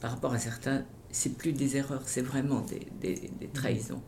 par 0.01 0.13
rapport 0.13 0.33
à 0.33 0.39
certains, 0.39 0.85
c'est 1.13 1.37
plus 1.37 1.53
des 1.53 1.77
erreurs, 1.77 2.03
c'est 2.07 2.23
vraiment 2.23 2.63
des, 2.63 3.15
des, 3.15 3.49
trahisons. 3.53 4.03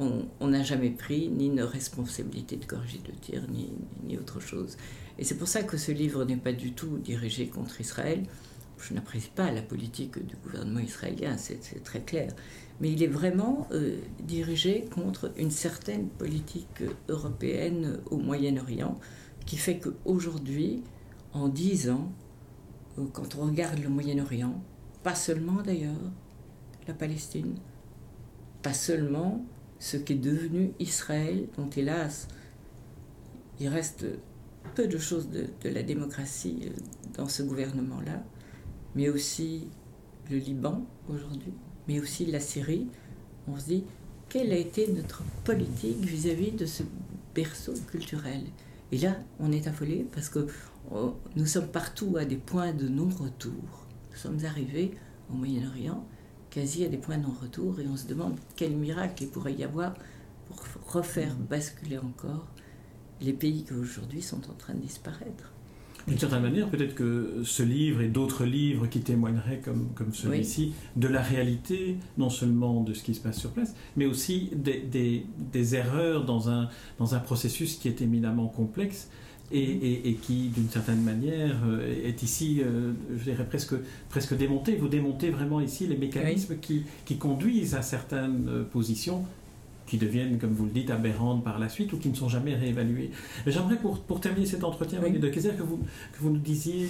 On 0.00 0.48
n'a 0.48 0.62
jamais 0.62 0.90
pris 0.90 1.28
ni 1.28 1.46
une 1.46 1.60
responsabilité 1.60 2.56
de 2.56 2.64
corriger 2.64 3.00
le 3.06 3.14
tir, 3.14 3.46
ni, 3.50 3.72
ni 4.02 4.18
autre 4.18 4.40
chose. 4.40 4.76
Et 5.18 5.24
c'est 5.24 5.36
pour 5.36 5.46
ça 5.46 5.62
que 5.62 5.76
ce 5.76 5.92
livre 5.92 6.24
n'est 6.24 6.36
pas 6.36 6.52
du 6.52 6.72
tout 6.72 6.98
dirigé 6.98 7.46
contre 7.46 7.80
Israël. 7.80 8.24
Je 8.78 8.92
n'apprécie 8.94 9.30
pas 9.34 9.52
la 9.52 9.62
politique 9.62 10.18
du 10.26 10.34
gouvernement 10.36 10.80
israélien, 10.80 11.36
c'est 11.38 11.82
très 11.84 12.00
clair. 12.00 12.34
Mais 12.80 12.90
il 12.90 13.02
est 13.02 13.08
vraiment 13.08 13.68
euh, 13.72 13.98
dirigé 14.20 14.86
contre 14.92 15.32
une 15.36 15.52
certaine 15.52 16.08
politique 16.08 16.82
européenne 17.08 18.00
au 18.10 18.16
Moyen-Orient, 18.16 18.98
qui 19.46 19.56
fait 19.56 19.78
qu'aujourd'hui, 19.78 20.82
en 21.32 21.48
dix 21.48 21.88
ans, 21.88 22.12
euh, 22.98 23.04
quand 23.12 23.36
on 23.36 23.46
regarde 23.46 23.78
le 23.78 23.88
Moyen-Orient, 23.88 24.60
pas 25.04 25.14
seulement 25.14 25.62
d'ailleurs 25.62 26.10
la 26.88 26.94
Palestine, 26.94 27.54
pas 28.62 28.72
seulement 28.74 29.44
ce 29.78 29.98
qui 29.98 30.14
est 30.14 30.16
devenu 30.16 30.72
Israël, 30.80 31.46
dont 31.56 31.68
hélas, 31.70 32.26
il 33.60 33.68
reste 33.68 34.06
peu 34.74 34.88
de 34.88 34.98
choses 34.98 35.28
de, 35.28 35.46
la 35.68 35.82
démocratie 35.82 36.58
euh, 36.64 36.70
dans 37.16 37.28
ce 37.28 37.42
gouvernement-là, 37.42 38.24
mais 38.96 39.10
aussi 39.10 39.68
le 40.30 40.38
Liban 40.38 40.84
aujourd'hui, 41.08 41.52
mais 41.86 42.00
aussi 42.00 42.26
la 42.26 42.40
Syrie. 42.40 42.88
On 43.46 43.58
se 43.58 43.66
dit, 43.66 43.84
quelle 44.30 44.52
a 44.52 44.56
été 44.56 44.90
notre 44.90 45.22
politique 45.44 46.00
vis-à-vis 46.00 46.52
-vis 46.52 46.56
de 46.56 46.66
ce 46.66 46.82
berceau 47.34 47.74
culturel? 47.90 48.42
Et 48.90 48.98
là, 48.98 49.16
on 49.38 49.52
est 49.52 49.66
affolé 49.66 50.06
parce 50.12 50.30
que 50.30 50.46
oh, 50.90 51.14
nous 51.36 51.46
sommes 51.46 51.68
partout 51.68 52.16
à 52.16 52.24
des 52.24 52.36
points 52.36 52.72
de 52.72 52.88
non-retour. 52.88 53.83
Nous 54.14 54.20
sommes 54.20 54.44
arrivés 54.44 54.92
au 55.28 55.34
Moyen-Orient 55.34 56.06
quasi 56.48 56.84
à 56.84 56.88
des 56.88 56.98
points 56.98 57.18
de 57.18 57.24
non-retour 57.24 57.80
et 57.80 57.86
on 57.88 57.96
se 57.96 58.06
demande 58.06 58.36
quel 58.54 58.70
miracle 58.76 59.24
il 59.24 59.28
pourrait 59.28 59.54
y 59.54 59.64
avoir 59.64 59.94
pour 60.46 60.62
refaire 60.86 61.34
basculer 61.34 61.98
encore 61.98 62.46
les 63.20 63.32
pays 63.32 63.64
qui 63.64 63.72
aujourd'hui 63.72 64.22
sont 64.22 64.40
en 64.48 64.54
train 64.54 64.74
de 64.74 64.80
disparaître. 64.80 65.50
D'une 66.06 66.18
certaine 66.18 66.42
manière, 66.42 66.68
peut-être 66.68 66.94
que 66.94 67.40
ce 67.44 67.62
livre 67.62 68.02
et 68.02 68.08
d'autres 68.08 68.44
livres 68.44 68.86
qui 68.86 69.00
témoigneraient 69.00 69.60
comme, 69.64 69.88
comme 69.94 70.12
celui-ci 70.12 70.74
de 70.94 71.08
la 71.08 71.22
réalité, 71.22 71.96
non 72.18 72.30
seulement 72.30 72.82
de 72.82 72.92
ce 72.92 73.02
qui 73.02 73.14
se 73.14 73.20
passe 73.20 73.38
sur 73.40 73.50
place, 73.50 73.74
mais 73.96 74.04
aussi 74.04 74.50
des, 74.54 74.80
des, 74.80 75.26
des 75.52 75.74
erreurs 75.74 76.24
dans 76.24 76.50
un, 76.50 76.68
dans 76.98 77.14
un 77.14 77.20
processus 77.20 77.76
qui 77.76 77.88
est 77.88 78.00
éminemment 78.02 78.48
complexe 78.48 79.08
et, 79.52 80.08
et, 80.08 80.14
qui, 80.14 80.48
d'une 80.48 80.68
certaine 80.68 81.02
manière, 81.02 81.56
euh, 81.66 82.06
est 82.08 82.22
ici, 82.22 82.60
euh, 82.60 82.92
je 83.16 83.24
dirais, 83.24 83.44
presque, 83.44 83.74
presque 84.08 84.36
démonté. 84.36 84.76
Vous 84.76 84.88
démontez 84.88 85.30
vraiment 85.30 85.60
ici 85.60 85.86
les 85.86 85.96
mécanismes 85.96 86.56
qui, 86.58 86.84
qui 87.04 87.18
conduisent 87.18 87.74
à 87.74 87.82
certaines 87.82 88.48
euh, 88.48 88.64
positions 88.64 89.24
qui 89.86 89.98
deviennent, 89.98 90.38
comme 90.38 90.52
vous 90.52 90.64
le 90.64 90.70
dites, 90.70 90.90
aberrantes 90.90 91.44
par 91.44 91.58
la 91.58 91.68
suite 91.68 91.92
ou 91.92 91.98
qui 91.98 92.08
ne 92.08 92.14
sont 92.14 92.30
jamais 92.30 92.54
réévaluées. 92.54 93.10
J'aimerais, 93.46 93.76
pour, 93.76 94.00
pour, 94.00 94.18
terminer 94.18 94.46
cet 94.46 94.64
entretien, 94.64 94.98
oui. 95.04 95.18
de 95.18 95.28
Kaiser, 95.28 95.50
que 95.50 95.62
vous, 95.62 95.76
que 95.76 96.18
vous 96.20 96.30
nous 96.30 96.38
disiez, 96.38 96.88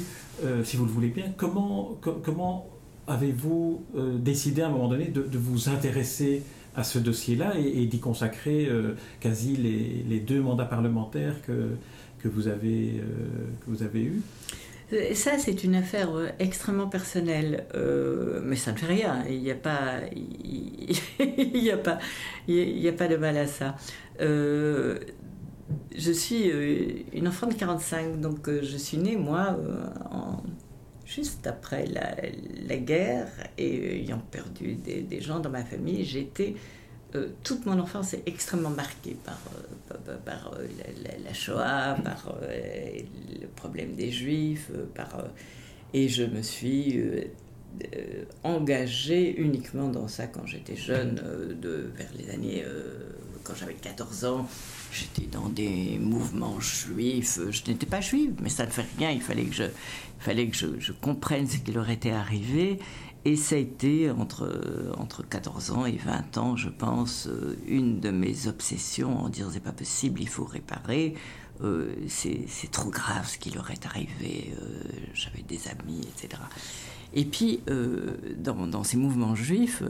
si 0.62 0.76
vous 0.76 0.84
le 0.84 0.92
voulez 0.92 1.08
bien, 1.08 1.24
comment, 1.36 1.98
comment 2.22 2.68
avez-vous 3.08 3.82
décidé 4.20 4.62
à 4.62 4.68
un 4.68 4.70
moment 4.70 4.88
donné 4.88 5.08
de, 5.08 5.22
de 5.22 5.38
vous 5.38 5.68
intéresser 5.68 6.44
à 6.76 6.84
ce 6.84 7.00
dossier-là 7.00 7.54
et, 7.58 7.82
et 7.82 7.86
d'y 7.86 7.98
consacrer 7.98 8.70
quasi 9.18 9.56
les, 9.56 10.04
les, 10.08 10.20
deux 10.20 10.40
mandats 10.40 10.64
parlementaires 10.64 11.42
que, 11.42 11.70
que 12.24 12.28
vous 12.28 12.48
avez, 12.48 13.00
euh, 13.00 13.50
que 13.60 13.66
vous 13.70 13.82
avez 13.82 14.02
eu 14.02 14.22
ça, 15.14 15.38
c'est 15.38 15.64
une 15.64 15.74
affaire 15.74 16.14
euh, 16.14 16.28
extrêmement 16.38 16.86
personnelle, 16.86 17.66
euh, 17.74 18.40
mais 18.44 18.54
ça 18.54 18.70
ne 18.70 18.76
fait 18.76 18.86
rien. 18.86 19.24
Il 19.28 19.40
n'y 19.40 19.50
a 19.50 19.56
pas, 19.56 20.02
il 20.14 20.96
n'y 21.54 21.70
a 21.70 21.76
pas, 21.76 21.98
il 22.46 22.78
y 22.78 22.88
a 22.88 22.92
pas 22.92 23.08
de 23.08 23.16
mal 23.16 23.36
à 23.36 23.46
ça. 23.46 23.76
je 24.20 26.12
suis 26.12 26.44
une 27.12 27.26
enfant 27.26 27.48
de 27.48 27.54
45, 27.54 28.20
donc 28.20 28.48
je 28.48 28.76
suis 28.76 28.98
née 28.98 29.16
moi 29.16 29.58
juste 31.04 31.46
après 31.46 31.86
la, 31.86 32.14
la, 32.68 32.76
guerre 32.76 33.28
et 33.58 34.00
ayant 34.00 34.22
perdu 34.30 34.74
des, 34.74 35.02
des 35.02 35.20
gens 35.20 35.40
dans 35.40 35.50
ma 35.50 35.64
famille, 35.64 36.04
j'étais 36.04 36.54
euh, 37.16 37.28
toute 37.44 37.64
mon 37.64 37.78
enfance 37.78 38.12
est 38.14 38.22
extrêmement 38.26 38.70
marquée 38.70 39.16
par, 39.24 39.38
euh, 39.92 40.16
par, 40.24 40.54
euh, 40.58 40.66
la, 41.24 41.32
Shoah, 41.32 41.96
par 42.02 42.34
le 42.42 43.46
problème 43.54 43.94
des 43.94 44.10
Juifs, 44.10 44.70
par, 44.94 45.24
et 45.92 46.08
je 46.08 46.24
me 46.24 46.42
suis 46.42 47.00
engagée 48.42 49.34
uniquement 49.36 49.88
dans 49.88 50.08
ça 50.08 50.26
quand 50.26 50.46
j'étais 50.46 50.76
jeune, 50.76 51.14
de, 51.60 51.90
vers 51.96 52.10
les 52.16 52.30
années, 52.30 52.64
quand 53.42 53.54
j'avais 53.54 53.74
14 53.74 54.24
ans. 54.24 54.48
J'étais 54.92 55.28
dans 55.28 55.48
des 55.48 55.98
mouvements 55.98 56.60
juifs. 56.60 57.40
Je 57.50 57.70
n'étais 57.70 57.86
pas 57.86 58.00
juive, 58.00 58.34
mais 58.40 58.48
ça 58.48 58.64
ne 58.66 58.70
fait 58.70 58.86
rien. 58.96 59.10
Il 59.10 59.20
fallait 59.20 59.44
que 59.44 60.56
je, 60.56 60.68
je 60.78 60.92
comprenne 60.92 61.48
ce 61.48 61.58
qui 61.58 61.72
leur 61.72 61.90
était 61.90 62.12
arrivé. 62.12 62.78
Et 63.24 63.36
ça 63.36 63.56
a 63.56 63.58
été 63.58 64.10
entre, 64.10 64.92
entre 64.98 65.26
14 65.26 65.70
ans 65.70 65.86
et 65.86 65.96
20 65.96 66.38
ans, 66.38 66.56
je 66.56 66.68
pense, 66.68 67.26
euh, 67.26 67.56
une 67.66 67.98
de 68.00 68.10
mes 68.10 68.48
obsessions 68.48 69.18
en 69.18 69.28
disant 69.30 69.48
c'est 69.50 69.60
pas 69.60 69.72
possible, 69.72 70.20
il 70.20 70.28
faut 70.28 70.44
réparer, 70.44 71.14
euh, 71.62 71.94
c'est 72.06 72.70
trop 72.70 72.90
grave 72.90 73.26
ce 73.26 73.38
qui 73.38 73.50
leur 73.50 73.70
est 73.70 73.86
arrivé, 73.86 74.54
euh, 74.60 74.82
j'avais 75.14 75.42
des 75.42 75.68
amis, 75.68 76.00
etc. 76.02 76.42
Et 77.14 77.24
puis, 77.24 77.60
dans, 78.38 78.66
dans, 78.66 78.82
ces 78.82 78.96
mouvements 78.96 79.36
juifs, 79.36 79.84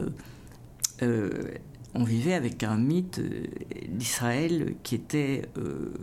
on 1.95 2.03
vivait 2.03 2.33
avec 2.33 2.63
un 2.63 2.75
mythe 2.75 3.19
euh, 3.19 3.45
d'Israël 3.87 4.75
qui 4.83 4.95
était 4.95 5.43
euh, 5.57 5.93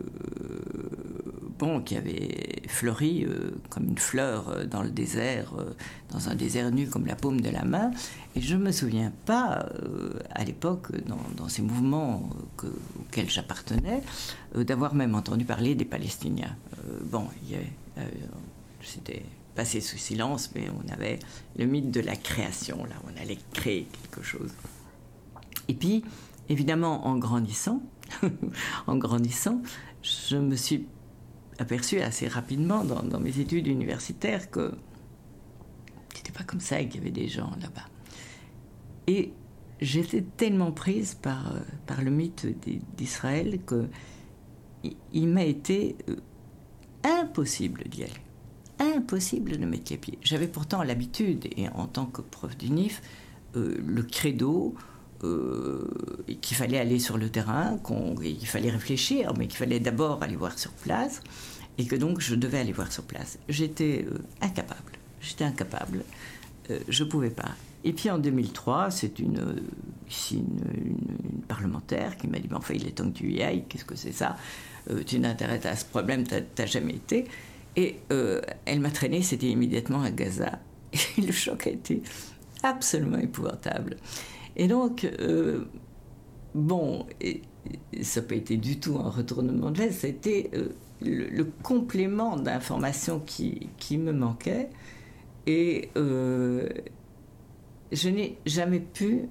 bon, 1.59 1.81
qui 1.81 1.95
avait 1.95 2.61
fleuri 2.67 3.25
euh, 3.25 3.51
comme 3.69 3.87
une 3.87 3.97
fleur 3.97 4.65
dans 4.67 4.83
le 4.83 4.89
désert, 4.89 5.53
dans 6.11 6.29
un 6.29 6.35
désert 6.35 6.71
nu 6.71 6.87
comme 6.87 7.05
la 7.05 7.15
paume 7.15 7.41
de 7.41 7.49
la 7.49 7.63
main. 7.63 7.91
Et 8.35 8.41
je 8.41 8.55
ne 8.55 8.63
me 8.63 8.71
souviens 8.71 9.11
pas, 9.25 9.65
à 10.31 10.43
l'époque, 10.43 10.91
dans, 11.05 11.47
ces 11.47 11.61
mouvements 11.61 12.29
auxquels 12.99 13.29
j'appartenais, 13.29 14.01
d'avoir 14.55 14.95
même 14.95 15.15
entendu 15.15 15.45
parler 15.45 15.75
des 15.75 15.85
Palestiniens. 15.85 16.55
bon, 17.03 17.27
c'était 18.81 19.23
passé 19.55 19.81
sous 19.81 19.97
silence, 19.97 20.51
mais 20.55 20.67
on 20.69 20.91
avait 20.91 21.19
le 21.57 21.65
mythe 21.65 21.91
de 21.91 22.01
la 22.01 22.15
création, 22.15 22.83
là, 22.85 22.95
on 23.05 23.21
allait 23.21 23.37
créer 23.53 23.87
quelque 24.01 24.23
chose. 24.23 24.51
Et 25.67 25.73
puis, 25.73 26.03
évidemment, 26.49 27.07
en 27.07 27.17
grandissant, 27.17 27.81
en 28.87 28.97
grandissant, 28.97 29.61
je 30.01 30.37
me 30.37 30.55
suis 30.55 30.87
aperçu 31.59 31.99
assez 31.99 32.27
rapidement 32.27 32.83
dans, 32.83 33.19
mes 33.19 33.39
études 33.39 33.67
universitaires 33.67 34.49
que 34.49 34.73
c'était 36.15 36.31
pas 36.31 36.43
comme 36.43 36.59
ça 36.59 36.83
qu'il 36.83 36.95
y 36.95 36.97
avait 36.99 37.11
des 37.11 37.27
gens 37.27 37.51
là-bas. 37.61 37.87
Et 39.07 39.33
j'étais 39.81 40.21
tellement 40.21 40.71
prise 40.71 41.15
par, 41.15 41.53
par 41.85 42.01
le 42.01 42.11
mythe 42.11 42.47
d'Israël 42.95 43.59
que 43.65 43.87
il, 45.13 45.27
m'a 45.27 45.43
été 45.43 45.95
euh, 46.09 46.17
impossible 47.03 47.83
d'y 47.85 48.03
aller. 48.03 48.13
impossible 48.79 49.57
de 49.57 49.65
mettre 49.65 49.91
les 49.91 49.97
pieds. 49.97 50.19
J'avais 50.21 50.47
pourtant 50.47 50.83
l'habitude, 50.83 51.47
et 51.55 51.69
en 51.69 51.87
tant 51.87 52.05
que 52.05 52.21
prof 52.21 52.57
d'UNIF, 52.57 53.01
euh, 53.55 53.77
le 53.85 54.03
credo 54.03 54.75
euh, 55.23 55.87
qu'il 56.41 56.57
fallait 56.57 56.77
aller 56.77 56.99
sur 56.99 57.17
le 57.17 57.29
terrain, 57.29 57.79
qu'il 57.85 58.47
fallait 58.47 58.71
réfléchir, 58.71 59.33
mais 59.37 59.47
qu'il 59.47 59.57
fallait 59.57 59.79
d'abord 59.79 60.21
aller 60.21 60.35
voir 60.35 60.57
sur 60.57 60.71
place, 60.71 61.21
et 61.77 61.85
que 61.85 61.95
donc 61.95 62.19
je 62.19 62.35
devais 62.35 62.59
aller 62.59 62.73
voir 62.73 62.91
sur 62.91 63.03
place. 63.03 63.37
J'étais 63.49 64.05
euh, 64.09 64.17
incapable. 64.41 64.93
J'étais 65.21 65.45
incapable. 65.45 66.03
je 66.89 67.03
ne 67.03 67.09
pouvais 67.09 67.29
pas. 67.29 67.51
Et 67.85 67.93
puis 67.93 68.09
en 68.09 68.17
2003, 68.17 68.91
c'est 68.91 69.19
une, 69.19 69.61
parlementaire 71.47 72.17
qui 72.17 72.27
m'a 72.27 72.39
dit, 72.39 72.47
mais 72.49 72.57
enfin, 72.57 72.73
il 72.73 72.87
est 72.87 72.91
temps 72.91 73.09
que 73.09 73.17
tu 73.17 73.31
y 73.31 73.41
ailles, 73.41 73.63
qu'est-ce 73.67 73.85
que 73.85 73.95
c'est 73.95 74.11
ça? 74.11 74.37
Tu 75.05 75.19
n'intéresses 75.19 75.65
à 75.65 75.75
ce 75.75 75.85
problème, 75.85 76.25
tu 76.27 76.35
n'as 76.35 76.65
jamais 76.65 76.93
été. 76.93 77.25
Et 77.75 77.99
euh, 78.11 78.41
elle 78.65 78.79
m'a 78.79 78.91
traîné, 78.91 79.21
c'était 79.21 79.49
immédiatement 79.49 80.01
à 80.03 80.11
Gaza. 80.11 80.59
Et 81.17 81.21
le 81.21 81.31
choc 81.31 81.67
a 81.67 81.71
été 81.71 82.03
absolument 82.61 83.17
épouvantable. 83.17 83.97
Et 84.55 84.67
donc, 84.67 85.05
euh, 85.05 85.65
bon, 86.53 87.07
ça 88.01 88.21
n'a 88.21 88.27
pas 88.27 88.35
été 88.35 88.57
du 88.57 88.79
tout 88.79 88.97
un 88.97 89.09
retournement 89.09 89.71
de 89.71 89.79
veste, 89.79 90.01
c'était 90.01 90.51
euh, 90.53 90.69
le, 91.01 91.43
complément 91.63 92.37
d'informations 92.37 93.19
qui, 93.19 93.69
me 93.97 94.11
manquait. 94.11 94.69
Et 95.45 95.89
je 95.95 96.69
n'ai 98.09 98.37
jamais 98.45 98.79
pu 98.79 99.27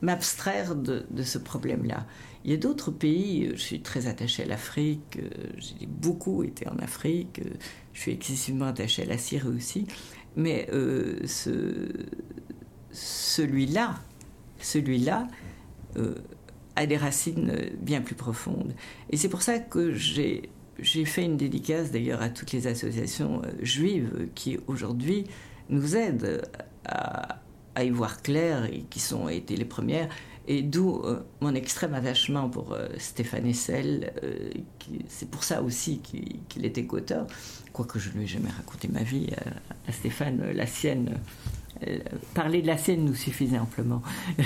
m'abstraire 0.00 0.74
de, 0.74 1.04
ce 1.22 1.38
problème-là. 1.38 2.06
Il 2.44 2.50
y 2.50 2.54
a 2.54 2.56
d'autres 2.56 2.90
pays, 2.90 3.46
euh, 3.46 3.52
je 3.56 3.60
suis 3.60 3.80
très 3.80 4.06
attachée 4.06 4.44
à 4.44 4.46
l'Afrique, 4.46 5.18
euh, 5.18 5.28
j'ai 5.58 5.86
beaucoup 5.86 6.44
été 6.44 6.68
en 6.68 6.78
Afrique, 6.78 7.40
euh, 7.40 7.50
je 7.92 8.00
suis 8.00 8.12
excessivement 8.12 8.66
attachée 8.66 9.02
à 9.02 9.06
la 9.06 9.18
Syrie 9.18 9.48
aussi, 9.48 9.86
mais 10.36 10.68
ce, 11.26 11.88
celui-là, 12.92 13.96
celui-là 14.60 15.28
a 16.76 16.86
des 16.86 16.96
racines 16.96 17.52
bien 17.80 18.00
plus 18.00 18.14
profondes. 18.14 18.72
Et 19.10 19.16
c'est 19.16 19.28
pour 19.28 19.42
ça 19.42 19.58
que 19.58 19.92
j'ai 19.94 20.50
fait 21.04 21.24
une 21.24 21.36
dédicace 21.36 21.90
d'ailleurs 21.90 22.22
à 22.22 22.28
toutes 22.28 22.52
les 22.52 22.66
associations 22.66 23.42
juives 23.62 24.28
qui 24.34 24.58
aujourd'hui 24.66 25.24
nous 25.70 25.96
aident 25.96 26.42
à, 26.84 27.40
y 27.80 27.90
voir 27.90 28.22
clair 28.22 28.64
et 28.64 28.84
qui 28.90 28.98
sont 28.98 29.28
été 29.28 29.56
les 29.56 29.64
premières 29.64 30.08
et 30.48 30.62
d'où 30.62 31.02
euh, 31.04 31.20
mon 31.40 31.54
extrême 31.54 31.94
attachement 31.94 32.48
pour 32.48 32.72
euh, 32.72 32.88
Stéphane 32.96 33.46
Essel. 33.46 34.12
Euh, 34.24 34.50
c'est 35.06 35.30
pour 35.30 35.44
ça 35.44 35.62
aussi 35.62 36.00
qu'il 36.00 36.64
était 36.64 36.84
co-auteur. 36.86 37.26
Quoique 37.72 37.98
je 37.98 38.08
ne 38.08 38.14
lui 38.14 38.24
ai 38.24 38.26
jamais 38.26 38.48
raconté 38.48 38.88
ma 38.88 39.02
vie 39.02 39.28
à, 39.86 39.92
Stéphane, 39.92 40.42
la 40.52 40.66
sienne. 40.66 41.18
Parler 42.34 42.62
de 42.62 42.66
la 42.66 42.76
sienne 42.76 43.04
nous 43.04 43.14
suffisait 43.14 43.58
amplement. 43.58 44.02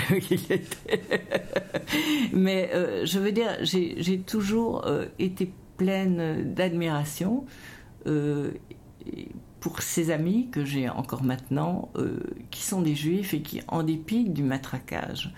Mais 2.33 2.69
je 3.05 3.19
veux 3.19 3.31
dire, 3.31 3.57
j'ai 3.61 4.19
toujours 4.19 4.85
été 5.19 5.51
pleine 5.77 6.53
d'admiration 6.53 7.45
pour 9.59 9.81
ces 9.81 10.11
amis 10.11 10.49
que 10.51 10.65
j'ai 10.65 10.89
encore 10.89 11.23
maintenant, 11.23 11.89
qui 12.51 12.63
sont 12.63 12.81
des 12.81 12.95
juifs 12.95 13.33
et 13.33 13.41
qui, 13.41 13.61
en 13.67 13.83
dépit 13.83 14.29
du 14.29 14.43
matraquage, 14.43 15.33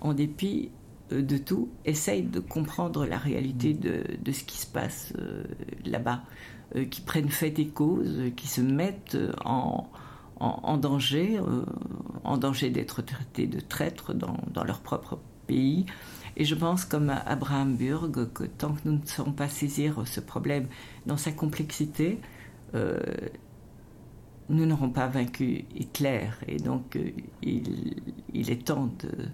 en 0.00 0.14
dépit 0.14 0.70
euh, 1.12 1.22
de 1.22 1.36
tout, 1.36 1.68
essayent 1.84 2.22
de 2.22 2.40
comprendre 2.40 3.06
la 3.06 3.18
réalité 3.18 3.74
de, 3.74 4.32
ce 4.32 4.44
qui 4.44 4.58
se 4.58 4.66
passe 4.66 5.12
euh, 5.18 5.44
là-bas, 5.84 6.22
euh, 6.76 6.84
qui 6.84 7.00
prennent 7.00 7.30
fait 7.30 7.58
et 7.58 7.68
cause, 7.68 8.22
qui 8.36 8.46
se 8.46 8.60
mettent 8.60 9.18
en, 9.44 9.88
danger, 10.78 11.40
en 12.24 12.36
danger 12.38 12.70
d'être 12.70 13.02
traités 13.02 13.46
de 13.46 13.60
traîtres 13.60 14.14
dans, 14.14 14.64
leur 14.64 14.80
propre 14.80 15.18
pays. 15.46 15.86
Et 16.36 16.44
je 16.44 16.54
pense, 16.54 16.84
comme 16.84 17.10
Abraham 17.26 17.76
Burg, 17.76 18.32
que 18.32 18.44
tant 18.44 18.72
que 18.72 18.80
nous 18.84 18.98
ne 18.98 19.06
saurons 19.06 19.32
pas 19.32 19.48
saisir 19.48 20.02
ce 20.06 20.20
problème 20.20 20.66
dans 21.06 21.16
sa 21.16 21.32
complexité, 21.32 22.20
nous 22.72 24.66
n'aurons 24.66 24.90
pas 24.90 25.08
vaincu 25.08 25.64
Hitler. 25.74 26.30
Et 26.48 26.56
donc, 26.56 26.98
il 27.42 28.50
est 28.50 28.64
temps 28.64 28.90
de 29.00 29.28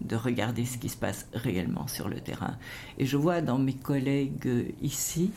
de 0.00 0.16
regarder 0.16 0.64
ce 0.64 0.78
qui 0.78 0.88
se 0.88 0.96
passe 0.96 1.26
réellement 1.34 1.86
sur 1.86 2.08
le 2.08 2.20
terrain. 2.20 2.56
Et 2.98 3.06
je 3.06 3.16
vois 3.16 3.40
dans 3.40 3.58
mes 3.58 3.74
collègues 3.74 4.46
euh, 4.46 4.64
ici 4.82 5.30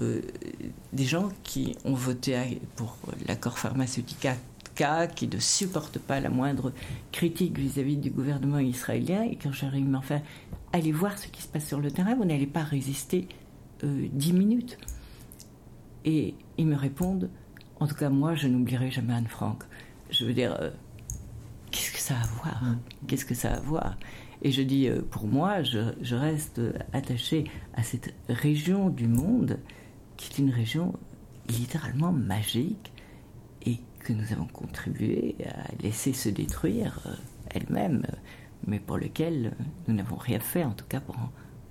euh, 0.00 0.20
des 0.92 1.04
gens 1.04 1.28
qui 1.42 1.76
ont 1.84 1.94
voté 1.94 2.60
pour 2.76 2.96
l'accord 3.26 3.58
pharmaceutique 3.58 4.26
K, 4.74 5.12
qui 5.14 5.28
ne 5.28 5.38
supportent 5.38 5.98
pas 5.98 6.20
la 6.20 6.30
moindre 6.30 6.72
critique 7.10 7.58
vis-à-vis 7.58 7.96
du 7.96 8.10
gouvernement 8.10 8.58
israélien. 8.58 9.22
Et 9.24 9.36
quand 9.36 9.52
j'arrive, 9.52 9.86
mais 9.86 9.98
enfin, 9.98 10.20
allez 10.72 10.92
voir 10.92 11.18
ce 11.18 11.28
qui 11.28 11.42
se 11.42 11.48
passe 11.48 11.66
sur 11.66 11.80
le 11.80 11.90
terrain, 11.90 12.14
vous 12.14 12.24
n'allez 12.24 12.46
pas 12.46 12.62
résister 12.62 13.28
euh, 13.84 14.06
dix 14.12 14.32
minutes. 14.32 14.78
Et 16.04 16.34
ils 16.58 16.66
me 16.66 16.76
répondent, 16.76 17.30
en 17.80 17.86
tout 17.86 17.94
cas 17.94 18.10
moi, 18.10 18.34
je 18.34 18.48
n'oublierai 18.48 18.90
jamais 18.90 19.14
Anne 19.14 19.28
Frank. 19.28 19.62
Je 20.10 20.24
veux 20.24 20.34
dire, 20.34 20.58
qu'est-ce 21.70 21.92
que 21.92 21.98
ça 21.98 22.14
a 22.14 22.22
à 22.22 22.26
voir? 22.26 22.76
Qu'est-ce 23.06 23.24
que 23.24 23.34
ça 23.34 23.52
a 23.52 23.56
à 23.56 23.60
voir? 23.60 23.96
Et 24.42 24.50
je 24.50 24.62
dis, 24.62 24.88
euh, 24.88 25.02
pour 25.02 25.26
moi, 25.26 25.62
je, 25.62 26.14
reste 26.14 26.60
attachée 26.92 27.44
à 27.74 27.82
cette 27.82 28.14
région 28.28 28.88
du 28.88 29.06
monde 29.06 29.58
qui 30.16 30.32
est 30.32 30.38
une 30.38 30.50
région 30.50 30.92
littéralement 31.48 32.12
magique 32.12 32.92
que 34.02 34.12
nous 34.12 34.32
avons 34.32 34.46
contribué 34.46 35.36
à 35.46 35.82
laisser 35.82 36.12
se 36.12 36.28
détruire 36.28 37.00
euh, 37.06 37.14
elle-même, 37.50 38.02
mais 38.66 38.80
pour 38.80 38.98
lequel 38.98 39.54
nous 39.88 39.94
n'avons 39.94 40.16
rien 40.16 40.40
fait, 40.40 40.64
en 40.64 40.72
tout 40.72 40.86
cas 40.88 41.00
pour 41.00 41.16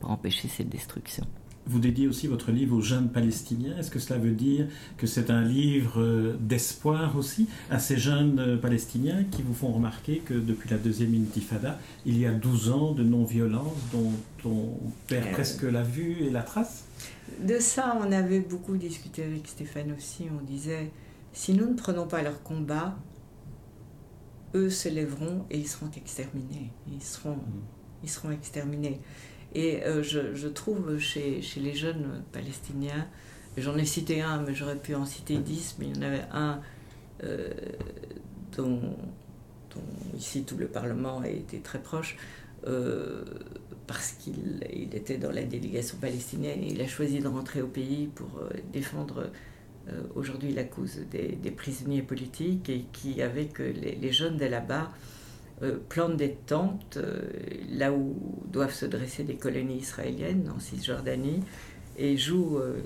empêcher 0.01 0.47
cette 0.47 0.69
destruction. 0.69 1.25
Vous 1.67 1.79
dédiez 1.79 2.07
aussi 2.07 2.27
votre 2.27 2.51
livre 2.51 2.75
aux 2.75 2.81
jeunes 2.81 3.09
Palestiniens. 3.09 3.77
Est-ce 3.77 3.91
que 3.91 3.99
cela 3.99 4.19
veut 4.19 4.31
dire 4.31 4.67
que 4.97 5.05
c'est 5.05 5.29
un 5.29 5.43
livre 5.43 6.01
euh, 6.01 6.35
d'espoir 6.39 7.15
aussi 7.15 7.47
à 7.69 7.77
ces 7.77 7.97
jeunes 7.97 8.39
euh, 8.39 8.57
Palestiniens 8.57 9.23
qui 9.29 9.43
vous 9.43 9.53
font 9.53 9.71
remarquer 9.71 10.17
que 10.17 10.33
depuis 10.33 10.69
la 10.69 10.77
deuxième 10.77 11.13
intifada, 11.13 11.79
il 12.05 12.17
y 12.17 12.25
a 12.25 12.31
12 12.31 12.71
ans 12.71 12.91
de 12.93 13.03
non-violence 13.03 13.77
dont 13.93 14.11
on 14.45 14.79
perd 15.07 15.27
euh, 15.27 15.31
presque 15.31 15.63
la 15.63 15.83
vue 15.83 16.17
et 16.21 16.31
la 16.31 16.41
trace? 16.41 16.85
De 17.39 17.59
ça, 17.59 17.97
on 18.01 18.11
avait 18.11 18.39
beaucoup 18.39 18.75
discuté 18.75 19.23
avec 19.23 19.47
Stéphane 19.47 19.93
aussi. 19.95 20.25
On 20.35 20.43
disait, 20.43 20.89
si 21.33 21.53
nous 21.53 21.69
ne 21.69 21.75
prenons 21.75 22.07
pas 22.07 22.21
leur 22.21 22.43
combat, 22.43 22.95
eux 24.53 24.69
se 24.69 24.89
lèveront 24.89 25.45
et 25.49 25.57
ils 25.57 25.67
seront 25.67 25.91
exterminés. 25.95 26.71
Ils 26.91 27.01
seront, 27.01 27.35
mm. 27.35 27.61
ils 28.03 28.09
seront 28.09 28.31
exterminés. 28.31 28.99
Et 29.53 29.83
euh, 29.83 30.01
je, 30.01 30.47
trouve 30.47 30.97
chez, 30.97 31.41
chez, 31.41 31.59
les 31.59 31.73
jeunes 31.73 32.23
palestiniens, 32.31 33.07
j'en 33.57 33.77
ai 33.77 33.85
cité 33.85 34.21
un, 34.21 34.41
mais 34.41 34.53
j'aurais 34.53 34.77
pu 34.77 34.95
en 34.95 35.05
citer 35.05 35.37
dix, 35.37 35.75
mais 35.79 35.87
il 35.87 35.97
y 35.97 35.99
en 35.99 36.03
avait 36.03 36.25
un 36.31 36.61
euh, 37.23 37.49
dont, 38.55 38.79
ici 40.15 40.43
tout 40.43 40.57
le 40.57 40.67
Parlement 40.67 41.19
a 41.19 41.27
été 41.27 41.59
très 41.59 41.79
proche, 41.79 42.15
euh, 42.65 43.25
parce 43.87 44.13
qu'il 44.13 44.65
il 44.73 44.95
était 44.95 45.17
dans 45.17 45.31
la 45.31 45.43
délégation 45.43 45.97
palestinienne 45.97 46.63
et 46.63 46.71
il 46.71 46.81
a 46.81 46.87
choisi 46.87 47.19
de 47.19 47.27
rentrer 47.27 47.61
au 47.61 47.67
pays 47.67 48.07
pour 48.07 48.41
défendre 48.71 49.29
aujourd'hui 50.15 50.53
la 50.53 50.63
cause 50.63 50.99
des, 51.11 51.29
des, 51.29 51.51
prisonniers 51.51 52.01
politiques 52.01 52.69
et 52.69 52.85
qui, 52.93 53.21
avec 53.21 53.59
les, 53.59 53.95
les 53.95 54.11
jeunes 54.11 54.37
de 54.37 54.45
là-bas, 54.45 54.91
euh, 55.63 55.77
plantent 55.89 56.17
des 56.17 56.31
tentes 56.47 56.97
euh, 56.97 57.21
là 57.69 57.93
où 57.93 58.15
doivent 58.51 58.73
se 58.73 58.87
dresser 58.87 59.23
des 59.23 59.35
colonies 59.35 59.77
israéliennes 59.77 60.51
en 60.55 60.59
Cisjordanie 60.59 61.43
et 61.99 62.17
jouent, 62.17 62.57
euh, 62.57 62.81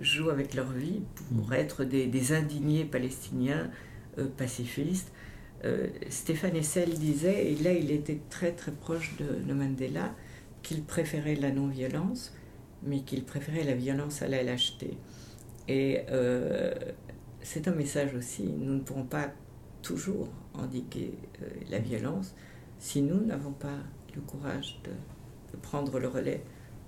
jouent 0.00 0.30
avec 0.30 0.54
leur 0.54 0.70
vie 0.70 1.00
pour 1.34 1.48
mm. 1.48 1.54
être 1.54 1.82
des, 1.82 2.32
indignés 2.32 2.84
palestiniens 2.84 3.68
pacifistes. 4.36 5.12
Stéphane 6.08 6.54
Essel 6.54 6.90
disait, 6.90 7.50
et 7.50 7.56
là 7.56 7.72
il 7.72 7.90
était 7.90 8.20
très 8.30 8.52
très 8.52 8.70
proche 8.70 9.16
de, 9.16 9.52
Mandela, 9.52 10.14
qu'il 10.62 10.84
préférait 10.84 11.34
la 11.34 11.50
non-violence, 11.50 12.32
mais 12.82 13.00
qu'il 13.00 13.24
préférait 13.24 13.64
la 13.64 13.74
violence 13.74 14.22
à 14.22 14.28
la 14.28 14.42
lâcheté. 14.42 14.96
Et 15.68 16.02
c'est 17.46 17.68
un 17.68 17.72
message 17.72 18.12
aussi, 18.14 18.42
nous 18.42 18.74
ne 18.74 18.80
pourrons 18.80 19.04
pas 19.04 19.30
toujours 19.80 20.28
endiguer 20.52 21.14
euh, 21.40 21.46
la 21.70 21.78
violence 21.78 22.34
si 22.80 23.02
nous 23.02 23.24
n'avons 23.24 23.52
pas 23.52 23.78
le 24.16 24.20
courage 24.22 24.80
de, 24.82 24.90
prendre 25.62 25.98
le 25.98 26.08
relais, 26.08 26.42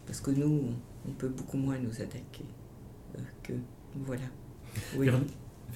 parce 0.04 0.20
que 0.20 0.30
nous, 0.30 0.74
on 1.08 1.12
peut 1.12 1.28
beaucoup 1.28 1.56
moins 1.56 1.78
nous 1.78 2.02
attaquer 2.02 2.44
euh, 3.16 3.20
que 3.42 3.54
voilà. 3.94 4.26
Oui. 4.96 5.08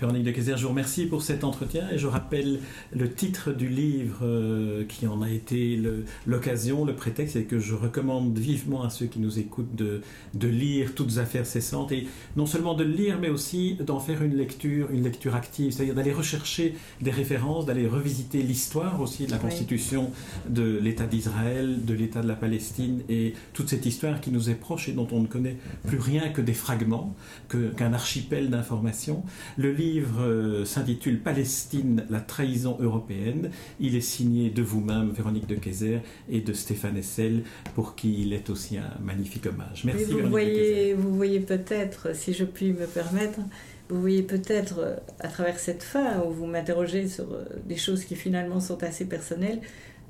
Véronique 0.01 0.25
de 0.25 0.31
Kayser, 0.31 0.57
je 0.57 0.63
vous 0.63 0.71
remercie 0.71 1.07
pour 1.07 1.23
cet 1.23 1.45
entretien 1.45 1.89
et 1.93 1.99
je 1.99 2.07
rappelle 2.07 2.61
le 2.93 3.13
titre 3.13 3.53
du 3.53 3.69
livre 3.69 4.21
euh, 4.23 4.85
qui 4.85 5.07
en 5.07 5.23
a 5.23 5.31
été 5.31 5.79
l'occasion, 6.27 6.85
le, 6.85 6.95
prétexte 6.95 7.37
et 7.37 7.45
que 7.45 7.59
je 7.59 7.75
recommande 7.75 8.37
vivement 8.39 8.83
à 8.83 8.91
ceux 8.91 9.07
qui 9.07 9.21
nous 9.21 9.39
écoutent 9.39 9.77
de, 9.77 10.01
de 10.35 10.49
lire 10.49 10.95
toutes 10.95 11.19
affaires 11.19 11.47
cessantes 11.47 11.93
et 11.93 12.07
non 12.37 12.47
seulement 12.47 12.75
de 12.75 12.85
le 12.85 12.91
lire 12.91 13.19
mais 13.21 13.29
aussi 13.29 13.77
d'en 13.87 14.01
faire 14.01 14.23
une 14.23 14.35
lecture, 14.35 14.91
une 14.91 15.05
lecture 15.05 15.35
active, 15.35 15.73
c'est-à-dire 15.73 15.95
d'aller 15.95 16.13
rechercher 16.13 16.75
des 17.01 17.11
références, 17.11 17.67
d'aller 17.67 17.87
revisiter 17.87 18.43
l'histoire 18.43 19.01
aussi 19.01 19.27
de 19.27 19.31
la 19.31 19.39
constitution 19.39 20.11
de 20.49 20.79
l'État 20.83 21.07
d'Israël, 21.07 21.85
de 21.85 21.95
l'État 21.95 22.23
de 22.23 22.29
la 22.29 22.37
Palestine 22.37 23.03
et 23.09 23.35
toute 23.53 23.69
cette 23.69 23.85
histoire 23.85 24.21
qui 24.21 24.31
nous 24.31 24.49
est 24.49 24.55
proche 24.55 24.89
et 24.89 24.93
dont 24.93 25.09
on 25.13 25.21
ne 25.21 25.27
connaît 25.27 25.57
plus 25.87 25.99
rien 25.99 26.31
que 26.31 26.41
des 26.41 26.55
fragments, 26.55 27.15
qu'un 27.49 27.93
archipel 27.93 28.49
d'informations. 28.49 29.23
Le 29.57 29.71
livre 29.83 29.93
livre 29.93 30.23
euh, 30.23 30.65
s'intitule 30.65 31.21
Palestine, 31.21 32.05
la 32.11 32.21
trahison 32.21 32.77
européenne. 32.81 33.51
Il 33.81 33.97
est 33.97 34.01
signé 34.01 34.51
de 34.51 34.63
vous-même, 34.63 35.11
Véronique 35.11 35.47
de 35.47 35.57
Kayser, 35.57 36.01
et 36.29 36.41
de 36.41 36.53
Stéphane 36.53 36.97
Essel, 36.97 37.43
pour 37.75 37.95
qui 37.95 38.23
il 38.23 38.33
est 38.33 38.51
aussi 38.51 38.79
un 38.79 38.99
magnifique 39.03 39.47
hommage. 39.47 39.85
Merci. 39.85 40.05
vous, 40.05 40.29
voyez, 40.29 40.95
vous 40.95 41.15
voyez 41.15 41.41
peut-être, 41.41 42.15
si 42.15 42.33
je 42.33 42.45
puis 42.45 42.73
me 42.73 42.87
permettre, 42.87 43.41
vous 43.89 44.01
voyez 44.01 44.23
peut-être 44.23 44.79
euh, 44.79 44.97
à 45.21 45.29
travers 45.29 45.59
cette 45.59 45.83
fin 45.83 46.23
où 46.23 46.31
vous 46.31 46.47
m'interrogez 46.47 47.09
sur 47.09 47.33
euh, 47.33 47.45
des 47.65 47.77
choses 47.77 48.05
qui 48.05 48.17
finalement 48.17 48.61
sont 48.61 48.83
assez 48.83 49.05
personnelles, 49.05 49.61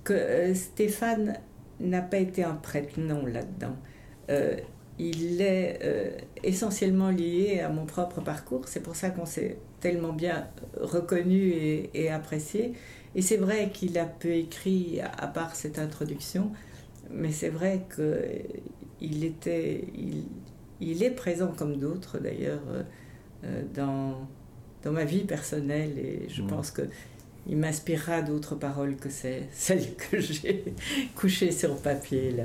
que 0.05 0.53
Stéphane 0.55 1.39
n'a 1.81 2.03
pas 2.03 2.19
été 2.19 2.45
un 2.45 2.55
prête-nom 2.55 3.25
là-dedans 3.27 3.77
il 4.99 5.41
est 5.41 5.79
euh, 5.83 6.11
essentiellement 6.43 7.11
lié 7.11 7.61
à 7.61 7.69
mon 7.69 7.87
propre 7.87 8.21
parcours. 8.21 8.69
C'est 8.69 8.83
pour 8.83 8.97
ça 8.97 9.11
qu'on 9.11 9.27
s'est 9.27 9.59
tellement 9.81 10.13
bien 10.13 10.49
reconnu 10.81 11.53
et, 11.95 12.11
apprécié. 12.11 12.75
Et 13.15 13.23
c'est 13.23 13.37
vrai 13.37 13.71
qu'il 13.73 13.99
a 13.99 14.05
peu 14.05 14.31
écrit, 14.31 15.01
à 15.01 15.27
part 15.27 15.55
cette 15.55 15.79
introduction, 15.79 16.53
mais 17.11 17.33
c'est 17.33 17.51
vrai 17.51 17.83
qu'il 17.95 19.25
était, 19.25 19.85
il, 20.81 21.03
est 21.03 21.11
présent 21.11 21.53
comme 21.57 21.77
d'autres 21.77 22.19
d'ailleurs 22.19 22.63
euh, 23.45 23.63
dans, 23.75 24.29
dans 24.83 24.93
ma 24.93 25.05
vie 25.05 25.25
personnelle 25.25 25.99
et 25.99 26.29
je 26.29 26.43
pense 26.43 26.71
que 26.71 26.83
il 27.49 27.57
m'inspirera 27.57 28.23
d'autres 28.23 28.55
paroles 28.55 28.97
que 28.97 29.09
celles 29.53 29.95
que 29.97 30.21
j'ai 30.21 30.65
couchées 31.17 31.51
sur 31.51 31.77
papier 31.77 32.31
là. 32.31 32.45